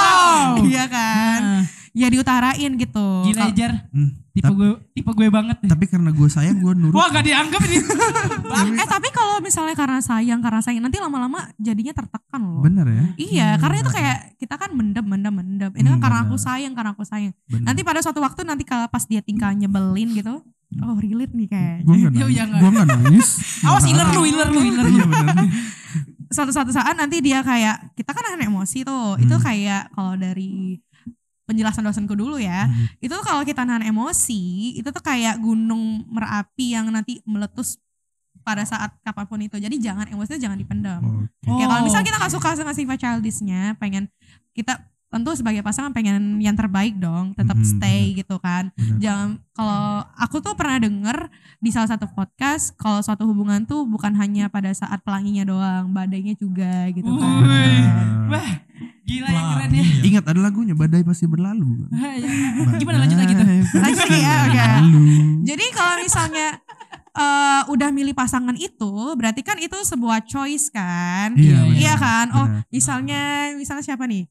Iya 1.99 2.07
kan? 2.07 2.11
Ya 2.15 2.15
diutarain 2.15 2.71
gitu. 2.73 3.07
Gila 3.25 3.45
Hmm. 3.91 4.09
tipe 4.31 4.47
gue 4.49 4.69
tipe 4.93 5.11
gue 5.11 5.27
banget 5.27 5.57
deh. 5.59 5.67
Tapi 5.67 5.83
karena 5.85 6.09
gue 6.09 6.27
sayang 6.27 6.57
gue 6.57 6.71
nurut. 6.71 6.95
Wah 6.95 7.11
gak 7.11 7.27
dianggap 7.27 7.59
ini. 7.61 7.83
eh 8.79 8.87
tapi 8.87 9.11
kalau 9.11 9.37
misalnya 9.39 9.75
karena 9.75 9.99
sayang 9.99 10.39
karena 10.39 10.61
sayang 10.61 10.79
nanti 10.79 10.95
lama-lama 10.95 11.51
jadinya 11.55 11.91
tertekan 11.91 12.39
loh. 12.39 12.63
Bener 12.63 12.87
ya. 12.87 13.03
Iya, 13.17 13.47
karena 13.57 13.77
itu 13.77 13.91
kayak 13.91 14.17
kita 14.37 14.55
kan 14.55 14.71
mendem, 14.71 15.03
mendem, 15.03 15.33
mendem. 15.33 15.71
Ini 15.73 15.87
kan 15.89 15.91
Hmm, 15.91 15.99
karena 15.99 16.19
aku 16.23 16.35
benar. 16.35 16.45
sayang, 16.45 16.71
karena 16.71 16.89
aku 16.93 17.03
sayang. 17.03 17.33
Bener. 17.45 17.65
Nanti 17.67 17.81
pada 17.83 17.99
suatu 17.99 18.19
waktu 18.19 18.41
nanti 18.43 18.63
kalau 18.63 18.87
pas 18.87 19.03
dia 19.03 19.19
tingkah 19.19 19.51
nyebelin 19.51 20.15
gitu, 20.15 20.39
oh 20.79 20.95
relate 20.97 21.33
nih 21.33 21.47
kayaknya. 21.47 21.83
gue 21.83 21.95
gak 21.97 22.11
Yo, 22.13 22.23
nangis. 22.23 22.31
ya 22.31 22.43
nggak. 22.45 22.59
Gue 22.61 22.69
gak 22.71 22.87
nangis. 22.87 23.27
Awas 23.67 23.85
iler 23.85 24.07
lu, 24.09 24.21
iler 24.23 24.47
lu, 24.47 24.61
iler 24.61 24.85
lu. 24.85 24.91
Iya 24.93 25.05
bener. 25.05 25.35
Suatu 26.29 26.51
suatu 26.53 26.69
saat 26.69 26.93
nanti 26.93 27.19
dia 27.19 27.41
kayak 27.41 27.91
kita 27.91 28.13
kan 28.13 28.23
anak 28.29 28.45
emosi 28.45 28.85
tuh. 28.85 29.17
Itu 29.17 29.35
Hmm. 29.35 29.43
kayak 29.43 29.83
kalau 29.91 30.13
dari 30.15 30.77
penjelasan 31.49 31.81
dosenku 31.81 32.13
dulu 32.13 32.37
ya, 32.37 32.69
Hmm. 32.69 32.85
itu 33.01 33.09
tuh 33.09 33.25
kalau 33.25 33.41
kita 33.41 33.65
nahan 33.65 33.81
emosi, 33.83 34.77
itu 34.77 34.85
tuh 34.85 35.01
kayak 35.01 35.41
gunung 35.41 36.05
merapi 36.05 36.77
yang 36.77 36.93
nanti 36.93 37.17
meletus 37.25 37.81
pada 38.39 38.61
saat 38.63 38.93
kapan 39.01 39.25
pun 39.25 39.39
itu. 39.41 39.57
Jadi 39.57 39.81
jangan 39.81 40.05
emosinya 40.05 40.39
jangan 40.39 40.57
dipendam. 40.57 41.01
Oke. 41.01 41.49
Ya 41.57 41.65
kalau 41.65 41.81
Oh, 41.81 41.85
misalnya 41.85 42.05
kita 42.07 42.17
nggak 42.17 42.33
suka 42.33 42.49
sama 42.53 42.71
sifat 42.71 42.97
childishnya, 42.97 43.73
pengen 43.75 44.05
kita 44.53 44.79
tentu 45.09 45.33
sebagai 45.33 45.65
pasangan 45.65 45.89
pengen 45.89 46.37
yang 46.37 46.53
terbaik 46.53 46.93
dong, 46.93 47.33
tetap 47.33 47.57
Mhm, 47.57 47.65
stay 47.65 48.13
gitu 48.13 48.37
kan. 48.37 48.69
Bener. 48.77 49.01
Jangan 49.01 49.29
kalau 49.51 49.83
aku 50.15 50.37
tuh 50.37 50.53
pernah 50.53 50.77
denger 50.77 51.33
di 51.57 51.73
salah 51.73 51.89
satu 51.89 52.05
podcast 52.13 52.77
kalau 52.77 53.01
suatu 53.01 53.25
hubungan 53.25 53.65
tuh 53.65 53.89
bukan 53.89 54.13
hanya 54.13 54.47
pada 54.47 54.69
saat 54.69 55.01
pelanginya 55.01 55.49
doang, 55.49 55.89
badainya 55.89 56.37
juga 56.37 56.85
gitu 56.93 57.09
kan. 57.09 57.41
Wih. 58.29 58.53
Wah, 58.79 58.91
gila 59.03 59.27
yang 59.27 59.47
keren 59.51 59.69
ya. 59.69 59.83
Pelangi 59.83 60.07
Ingat 60.07 60.23
ada 60.25 60.39
lagunya 60.39 60.73
badai 60.73 61.03
pasti 61.03 61.25
berlalu. 61.25 61.87
Gimana 62.81 62.97
lanjut 62.99 63.17
lagi 63.17 63.33
tuh? 63.33 63.45
Lanjut 63.75 63.99
lagi 63.99 64.17
ya, 64.17 64.35
oke. 64.45 64.65
Jadi 65.43 65.65
kalau 65.71 65.95
misalnya 65.99 66.47
eh, 67.11 67.61
udah 67.67 67.89
milih 67.89 68.13
pasangan 68.13 68.55
itu, 68.55 68.93
berarti 69.13 69.41
kan 69.41 69.57
itu 69.57 69.75
sebuah 69.75 70.23
choice 70.23 70.69
kan? 70.69 71.35
Iya, 71.35 71.59
Iya, 71.67 71.75
Iya 71.75 71.93
bener. 71.93 71.99
kan? 71.99 72.25
Oh, 72.31 72.45
Bener. 72.45 72.61
misalnya 72.69 73.21
misalnya 73.53 73.83
siapa 73.83 74.05
nih? 74.05 74.23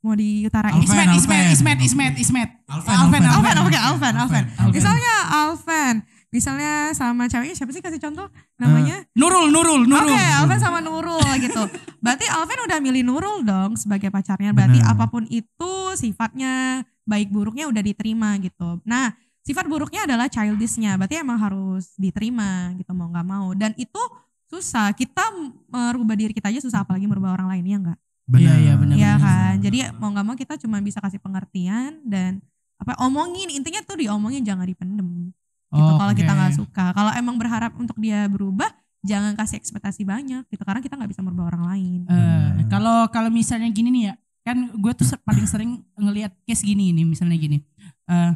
Mau 0.00 0.18
diutarain? 0.18 0.74
Alvin, 0.74 0.82
Ismet, 0.82 1.08
Ismet, 1.14 1.38
Alvin. 1.38 1.52
Ismet, 1.52 1.78
Ismet, 1.80 2.12
Ismet. 2.18 2.48
Alvin, 2.66 2.90
Alvin, 2.90 3.22
Alvan, 3.22 3.56
oke 3.60 3.78
Alvan, 3.78 4.14
Alvan. 4.16 4.44
Alvan. 4.50 4.72
Misalnya 4.74 5.14
Alvan, 5.30 5.94
misalnya 6.32 6.96
sama 6.96 7.28
ceweknya 7.28 7.52
siapa 7.52 7.70
sih 7.76 7.84
kasih 7.84 8.00
contoh 8.00 8.26
namanya? 8.56 9.04
Nurul, 9.12 9.52
Nurul, 9.52 9.84
Nurul. 9.84 10.16
Oke, 10.16 10.24
Alvan 10.40 10.58
sama 10.58 10.80
Nurul 10.80 11.20
gitu. 11.38 11.62
Berarti 12.00 12.24
Alvan 12.32 12.64
udah 12.64 12.78
milih 12.80 13.04
Nurul 13.04 13.44
dong 13.44 13.76
sebagai 13.76 14.08
pacarnya. 14.08 14.56
Berarti 14.56 14.80
Benar. 14.80 14.96
apa 14.96 15.04
pun 15.12 15.28
itu 15.28 15.72
sifatnya 15.94 16.82
baik 17.04 17.28
buruknya 17.28 17.68
udah 17.68 17.84
diterima 17.84 18.40
gitu. 18.40 18.80
Nah, 18.88 19.12
sifat 19.44 19.68
buruknya 19.68 20.08
adalah 20.08 20.32
childishnya. 20.32 20.96
Berarti 20.96 21.20
emang 21.20 21.36
harus 21.36 21.92
diterima 22.00 22.72
gitu 22.80 22.96
mau 22.96 23.12
nggak 23.12 23.28
mau. 23.28 23.52
Dan 23.52 23.76
itu 23.76 24.00
susah. 24.48 24.96
Kita 24.96 25.28
merubah 25.68 26.16
diri 26.16 26.32
kita 26.32 26.48
aja 26.48 26.64
susah 26.64 26.80
apalagi 26.80 27.04
merubah 27.04 27.36
orang 27.36 27.52
lain 27.52 27.64
ya 27.68 27.76
enggak? 27.76 27.98
Iya, 28.32 28.54
iya, 28.56 28.74
benar. 28.80 28.94
Iya 28.96 29.12
kan. 29.20 29.54
Jadi 29.60 29.78
mau 30.00 30.08
nggak 30.08 30.24
mau 30.24 30.36
kita 30.40 30.56
cuma 30.56 30.80
bisa 30.80 30.96
kasih 31.04 31.20
pengertian 31.20 32.00
dan 32.08 32.40
apa 32.80 32.96
omongin 33.04 33.46
intinya 33.52 33.84
tuh 33.84 34.00
diomongin 34.00 34.42
jangan 34.42 34.66
dipendem 34.66 35.30
gitu 35.74 35.92
kalau 35.96 36.12
kita 36.12 36.32
nggak 36.32 36.52
suka 36.54 36.84
kalau 36.92 37.10
emang 37.12 37.36
berharap 37.36 37.72
untuk 37.74 37.96
dia 37.96 38.24
berubah 38.26 38.68
jangan 39.00 39.32
kasih 39.32 39.56
ekspektasi 39.56 40.04
banyak 40.04 40.46
gitu 40.46 40.62
karena 40.62 40.78
kita 40.78 40.94
nggak 40.94 41.10
bisa 41.10 41.20
merubah 41.20 41.48
orang 41.48 41.64
lain 41.66 42.00
Eh, 42.06 42.68
kalau 42.68 43.08
kalau 43.08 43.28
misalnya 43.28 43.66
gini 43.68 43.90
nih 43.90 44.02
ya, 44.04 44.14
kan 44.42 44.56
gue 44.70 44.92
tuh 44.92 45.06
paling 45.18 45.44
sering 45.44 45.70
ngelihat 45.94 46.30
case 46.42 46.62
gini 46.62 46.90
nih, 46.90 47.02
misalnya 47.02 47.34
gini. 47.34 47.58
Eh, 48.06 48.32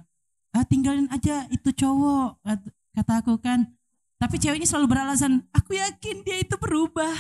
ah, 0.53 0.65
tinggalin 0.65 1.07
aja 1.09 1.47
itu 1.49 1.71
cowok 1.73 2.41
kat- 2.41 2.73
kata 2.93 3.13
aku 3.21 3.39
kan. 3.39 3.63
Tapi 4.17 4.37
ceweknya 4.37 4.65
selalu 4.65 4.87
beralasan, 4.89 5.45
aku 5.51 5.75
yakin 5.75 6.17
dia 6.21 6.41
itu 6.41 6.57
berubah. 6.57 7.13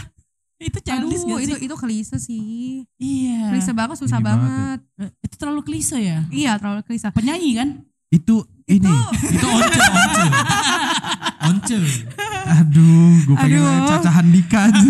Itu 0.57 0.81
childish 0.81 1.20
Aduh, 1.20 1.37
gak 1.37 1.40
sih? 1.40 1.46
itu 1.46 1.57
itu 1.62 1.74
klise 1.76 2.16
sih 2.16 2.81
Iya. 2.96 3.52
klise 3.52 3.72
banget 3.72 3.96
susah 4.00 4.16
Ini 4.16 4.24
banget, 4.24 4.81
banget 4.81 4.81
Eh, 4.96 5.11
Itu 5.22 5.35
terlalu 5.37 5.61
klise 5.62 5.98
ya. 6.00 6.24
iya 6.33 6.57
terlalu 6.57 6.81
klise 6.83 7.12
Penyanyi 7.12 7.50
kan? 7.55 7.68
Itu 8.09 8.48
ini. 8.66 8.92
Itu 9.31 9.46
once, 9.46 9.79
once. 9.79 10.22
Once. 11.46 11.76
Aduh, 12.46 13.26
gue 13.26 13.37
pengen 13.38 13.62
Aduh. 13.62 13.88
Caca 13.90 14.11
Handika 14.11 14.70
aja. 14.70 14.81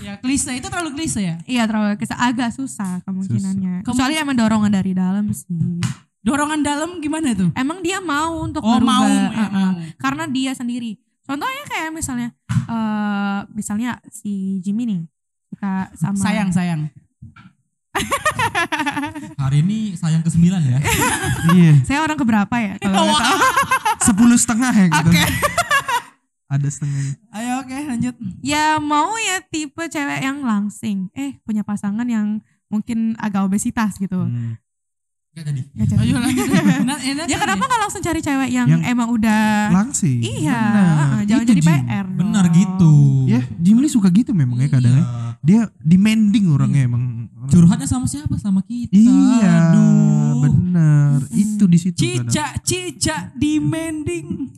Ya 0.00 0.16
klise 0.18 0.54
itu 0.56 0.66
terlalu 0.70 0.90
klise 0.96 1.20
ya. 1.22 1.36
Iya 1.44 1.66
terlalu 1.66 1.98
kisah 1.98 2.18
agak 2.18 2.50
susah 2.54 3.02
kemungkinannya. 3.04 3.82
Susah. 3.82 3.86
Kecuali 3.86 4.14
emang 4.16 4.38
dorongan 4.38 4.72
dari 4.72 4.92
dalam 4.94 5.26
sih. 5.30 5.50
Dorongan 6.20 6.60
dalam 6.60 7.00
gimana 7.00 7.32
tuh? 7.32 7.50
Emang 7.56 7.80
dia 7.80 7.98
mau 7.98 8.44
untuk 8.44 8.60
Oh, 8.60 8.76
berubah, 8.76 9.00
mau, 9.00 9.08
ya, 9.08 9.24
uh-uh. 9.32 9.50
mau. 9.50 9.72
karena 9.96 10.24
dia 10.28 10.52
sendiri. 10.52 11.00
Contohnya 11.24 11.64
kayak 11.64 11.90
misalnya, 11.94 12.28
eh 12.68 13.38
misalnya 13.54 14.02
si 14.10 14.58
Jimmy 14.60 14.84
nih 14.84 15.00
suka 15.48 15.88
sama 15.96 16.18
Sayang, 16.20 16.50
sayang. 16.52 16.80
Hari 19.42 19.66
ini 19.66 19.98
sayang 19.98 20.22
ke 20.22 20.30
sembilan 20.30 20.60
ya. 20.62 20.78
Iya. 21.50 21.72
Saya 21.82 21.98
orang 22.06 22.18
keberapa 22.18 22.54
ya? 22.56 22.74
Kalau. 22.78 23.16
Sepuluh 24.00 24.38
setengah 24.38 24.72
ya 24.72 24.86
gitu. 24.88 25.10
Ada 26.50 26.68
setengahnya. 26.70 27.14
Ayo 27.30 27.52
oke 27.62 27.78
lanjut. 27.86 28.14
ya 28.42 28.82
mau 28.82 29.14
ya 29.18 29.38
tipe 29.46 29.86
cewek 29.86 30.20
yang 30.22 30.42
langsing. 30.42 31.06
Eh 31.14 31.38
punya 31.46 31.62
pasangan 31.62 32.06
yang 32.06 32.42
mungkin 32.70 33.14
agak 33.18 33.46
obesitas 33.46 33.98
gitu. 33.98 34.26
Hmm. 34.26 34.58
Gak 35.30 35.44
jadi. 35.46 35.62
Ya, 35.72 35.84
jadi- 35.86 36.00
Ayo 36.02 36.16
lanjut. 36.18 36.46
Nah, 36.90 36.98
enak 36.98 37.24
ya 37.24 37.36
kan 37.36 37.46
kenapa 37.46 37.62
nggak 37.64 37.80
langsung 37.80 38.02
cari 38.02 38.18
cewek 38.18 38.50
yang, 38.50 38.66
Yang 38.66 38.82
emang 38.84 39.08
udah 39.10 39.42
Langsing. 39.70 40.18
iya, 40.20 40.58
Benar. 40.58 40.90
uh-uh, 40.90 41.22
jangan 41.22 41.42
Itu, 41.42 41.50
jadi 41.50 41.62
Jim. 41.62 41.70
PR. 41.70 42.06
Benar 42.10 42.44
dong. 42.44 42.56
gitu. 42.56 42.92
Ya, 43.26 43.40
Jim 43.56 43.76
Lee 43.78 43.86
suka 43.88 44.08
gitu 44.08 44.30
memang 44.32 44.58
ya 44.58 44.68
kadang 44.68 44.90
ya. 44.90 44.98
Iya. 44.98 45.06
Dia 45.40 45.60
demanding 45.78 46.50
orangnya 46.50 46.82
emang. 46.84 47.30
Curhatnya 47.46 47.86
sama 47.86 48.04
siapa? 48.04 48.34
Sama 48.36 48.60
kita. 48.60 48.90
Iya, 48.92 49.70
Aduh. 49.70 50.34
bener. 50.40 51.18
Itu 51.30 51.64
di 51.64 51.78
situ. 51.78 51.94
kadang. 51.96 52.26
Cica, 52.26 52.46
cica 52.60 53.16
demanding. 53.32 54.50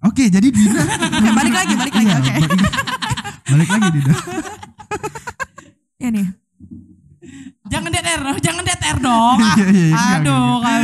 Oke, 0.00 0.28
jadi 0.28 0.46
Dina. 0.46 0.78
Oke, 0.78 1.30
balik 1.42 1.52
lagi, 1.52 1.74
balik 1.74 1.94
lagi, 1.96 2.06
Iya, 2.06 2.16
oke. 2.16 2.32
balik- 2.38 2.74
Balik 3.46 3.68
lagi 3.68 3.88
Dina. 3.92 4.12
Ya 5.96 6.12
nih. 6.12 6.28
Jangan 7.66 7.90
DTR, 7.90 8.22
jangan 8.38 8.62
DTR 8.62 8.98
dong. 8.98 9.38
Ah, 9.38 9.54
Iya, 9.56 9.66
iya, 9.68 9.86
iya, 9.88 10.16
Aduh, 10.16 10.54
kan. 10.60 10.82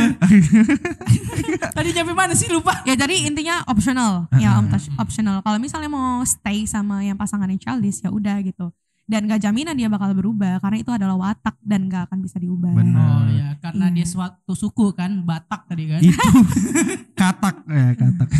Tadi 1.75 1.89
nyampe 1.91 2.11
mana 2.11 2.33
sih 2.33 2.47
lupa? 2.47 2.83
Ya 2.83 2.93
jadi 2.93 3.23
intinya 3.23 3.63
optional, 3.65 4.27
ya 4.33 4.57
om 4.57 4.67
optional. 4.97 5.39
Kalau 5.39 5.57
misalnya 5.57 5.87
mau 5.87 6.21
stay 6.23 6.63
sama 6.63 7.01
yang 7.01 7.15
pasangannya 7.15 7.57
childish 7.57 7.99
ya 7.99 8.09
udah 8.09 8.37
gitu. 8.41 8.69
Dan 9.03 9.27
gak 9.27 9.43
jaminan 9.43 9.75
dia 9.75 9.91
bakal 9.91 10.15
berubah 10.15 10.59
karena 10.59 10.79
itu 10.79 10.87
adalah 10.87 11.19
watak 11.19 11.59
dan 11.59 11.87
gak 11.87 12.07
akan 12.07 12.19
bisa 12.19 12.39
diubah. 12.39 12.71
Benar. 12.71 13.03
Oh 13.03 13.27
ya, 13.27 13.47
karena 13.59 13.85
Iya. 13.87 13.93
dia 13.93 14.05
suatu 14.07 14.53
suku 14.53 14.91
kan, 14.93 15.23
Batak 15.23 15.67
tadi 15.67 15.83
kan. 15.87 15.99
itu 15.99 16.15
katak 17.19 17.63
ya 17.65 17.87
katak 17.93 18.31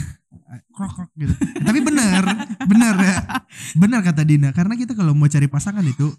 krok 0.70 0.90
krok 0.92 1.10
gitu 1.14 1.34
tapi 1.60 1.82
bener 1.82 2.22
bener 2.64 2.96
ya 2.98 3.18
bener 3.76 4.02
kata 4.02 4.22
Dina 4.22 4.50
karena 4.50 4.74
kita 4.74 4.94
kalau 4.94 5.14
mau 5.14 5.26
cari 5.26 5.46
pasangan 5.46 5.82
itu 5.82 6.10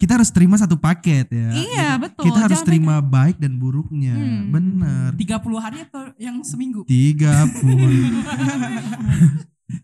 kita 0.00 0.16
harus 0.16 0.32
terima 0.32 0.56
satu 0.56 0.74
paket 0.74 1.28
ya 1.28 1.48
Iya, 1.52 1.88
Gitu. 1.92 2.02
betul. 2.02 2.24
kita 2.26 2.38
harus 2.40 2.58
Jangan 2.58 2.68
terima 2.72 2.94
baik 2.98 3.36
dan 3.36 3.52
buruknya 3.54 4.16
Hmm. 4.16 4.48
bener 4.48 5.12
30 5.14 5.60
hari 5.60 5.84
atau 5.84 6.08
yang 6.16 6.40
seminggu? 6.40 6.82
tiga 6.84 7.44
puluh 7.54 7.84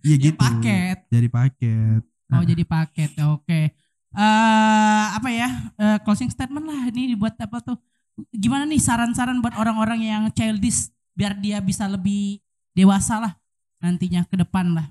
iya 0.03 0.17
Ya, 0.17 0.17
gitu 0.19 0.41
paket. 0.41 0.99
jadi 1.09 1.29
paket 1.29 2.03
Oh, 2.27 2.43
jadi 2.43 2.67
paket. 2.67 3.15
Oke. 3.23 3.71
Eh 4.11 5.05
apa 5.15 5.31
ya? 5.31 5.47
Eh, 5.79 5.99
closing 6.03 6.27
statement 6.27 6.67
lah 6.67 6.91
ini 6.91 7.15
dibuat 7.15 7.39
apa 7.39 7.63
tuh? 7.63 7.79
Gimana 8.35 8.67
nih 8.67 8.83
saran-saran 8.83 9.39
buat 9.39 9.55
orang-orang 9.55 10.03
yang 10.03 10.23
childish 10.33 10.91
biar 11.15 11.39
dia 11.39 11.63
bisa 11.63 11.87
lebih 11.87 12.43
dewasa 12.73 13.23
lah 13.23 13.33
nantinya 13.79 14.27
ke 14.27 14.35
depan 14.35 14.75
lah. 14.75 14.91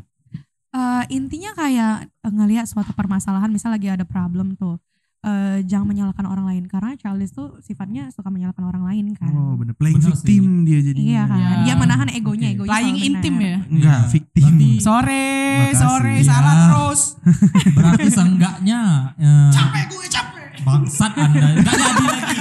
Eh, 0.72 1.04
intinya 1.12 1.52
kayak 1.52 2.08
ngelihat 2.24 2.66
suatu 2.66 2.92
permasalahan, 2.92 3.52
misal 3.52 3.72
lagi 3.72 3.88
ada 3.88 4.04
problem 4.04 4.56
tuh, 4.56 4.80
eh, 5.26 5.60
jangan 5.64 5.88
menyalahkan 5.88 6.22
orang 6.24 6.46
lain 6.46 6.64
karena 6.66 6.94
childish 6.94 7.32
tuh 7.32 7.58
sifatnya 7.60 8.08
suka 8.10 8.30
menyalahkan 8.30 8.62
orang 8.62 8.86
lain 8.86 9.06
kan. 9.14 9.30
oh 9.30 9.54
bener 9.56 9.74
playing 9.74 9.98
Bener 9.98 10.14
victim 10.14 10.44
dia 10.64 10.80
jadinya 10.80 11.06
Iya 11.08 11.24
kan, 11.26 11.40
Ya. 11.40 11.50
dia 11.64 11.76
menahan 11.76 12.08
egonya, 12.10 12.48
Oke. 12.48 12.56
egonya 12.56 12.72
Playing 12.72 12.98
intim 13.00 13.34
benar. 13.36 13.46
ya. 13.46 13.58
enggak 13.68 13.98
Iya, 13.98 14.10
victim 14.12 14.46
berarti- 14.54 14.80
Sore, 14.80 15.28
Makasih. 15.36 15.82
sore 15.82 16.14
Iya. 16.16 16.24
salah 16.24 16.54
terus. 16.64 17.02
Berarti 17.76 18.08
seenggaknya 18.08 18.80
eh, 19.18 19.50
Capek 19.52 19.84
gue 19.90 20.06
capek. 20.08 20.44
bangsat 20.62 21.14
anda. 21.16 21.48
Gak 21.58 21.74
jadi 21.76 22.06
lagi. 22.06 22.38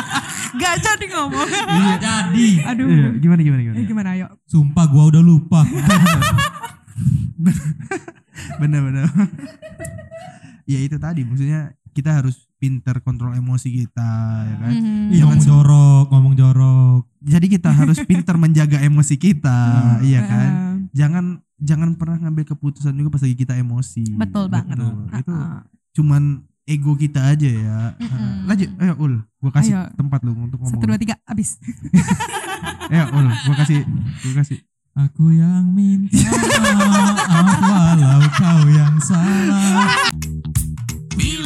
Gak 0.62 0.74
jadi 0.78 1.04
ngomong. 1.10 1.48
Gak 1.48 1.98
jadi. 1.98 2.48
Aduh. 2.66 2.86
Iya, 2.86 3.08
gimana 3.18 3.40
gimana 3.40 3.60
gimana 3.62 3.76
Eh, 3.76 3.86
gimana 3.86 4.08
ayo? 4.14 4.26
Sumpah 4.44 4.84
gua 4.86 5.04
udah 5.06 5.22
lupa. 5.22 5.60
bener 8.54 8.80
bener 8.80 9.04
ya 10.64 10.78
itu 10.78 10.96
tadi 10.96 11.20
maksudnya 11.22 11.74
kita 11.92 12.10
harus 12.20 12.48
pinter 12.56 13.02
kontrol 13.04 13.36
emosi 13.36 13.68
kita 13.84 14.10
ya 14.48 14.56
kan 14.58 14.72
hmm. 14.72 15.10
jangan 15.12 15.22
ngomong 15.22 15.42
jorok 15.44 16.06
ngomong 16.08 16.34
jorok 16.38 17.02
jadi 17.22 17.46
kita 17.46 17.70
harus 17.84 17.98
pinter 18.02 18.34
menjaga 18.40 18.78
emosi 18.82 19.14
kita 19.20 19.60
hmm. 19.98 20.06
iya 20.06 20.20
kan 20.24 20.50
mm-hmm. 20.50 20.78
jangan 20.96 21.24
jangan 21.62 21.90
pernah 21.94 22.18
ngambil 22.26 22.54
keputusan 22.56 22.94
juga 22.98 23.14
pas 23.14 23.22
lagi 23.22 23.36
kita 23.38 23.54
emosi 23.54 24.18
betul, 24.18 24.50
banget 24.50 24.78
betul. 24.78 24.94
Mm-hmm. 24.94 25.20
itu 25.20 25.34
cuman 25.92 26.22
ego 26.62 26.94
kita 26.94 27.34
aja 27.34 27.50
ya 27.50 27.78
hmm. 27.98 28.46
lanjut 28.46 28.70
ayo 28.78 28.94
ul 29.02 29.14
gua 29.42 29.50
kasih 29.50 29.74
ayo. 29.82 29.90
tempat 29.98 30.22
lu 30.22 30.30
untuk 30.32 30.62
ngomong 30.62 30.78
satu 30.78 30.86
dua 30.86 30.98
tiga 30.98 31.18
abis 31.26 31.58
ayo 32.94 33.04
ul 33.10 33.26
gua 33.26 33.56
kasih 33.58 33.82
gua 34.22 34.34
kasih 34.42 34.62
Aku 34.92 35.32
yang 35.32 35.72
minta 35.72 36.20
apa 37.32 37.64
walau 37.64 38.28
kau 38.36 38.68
yang 38.68 39.00
salah. 39.00 39.88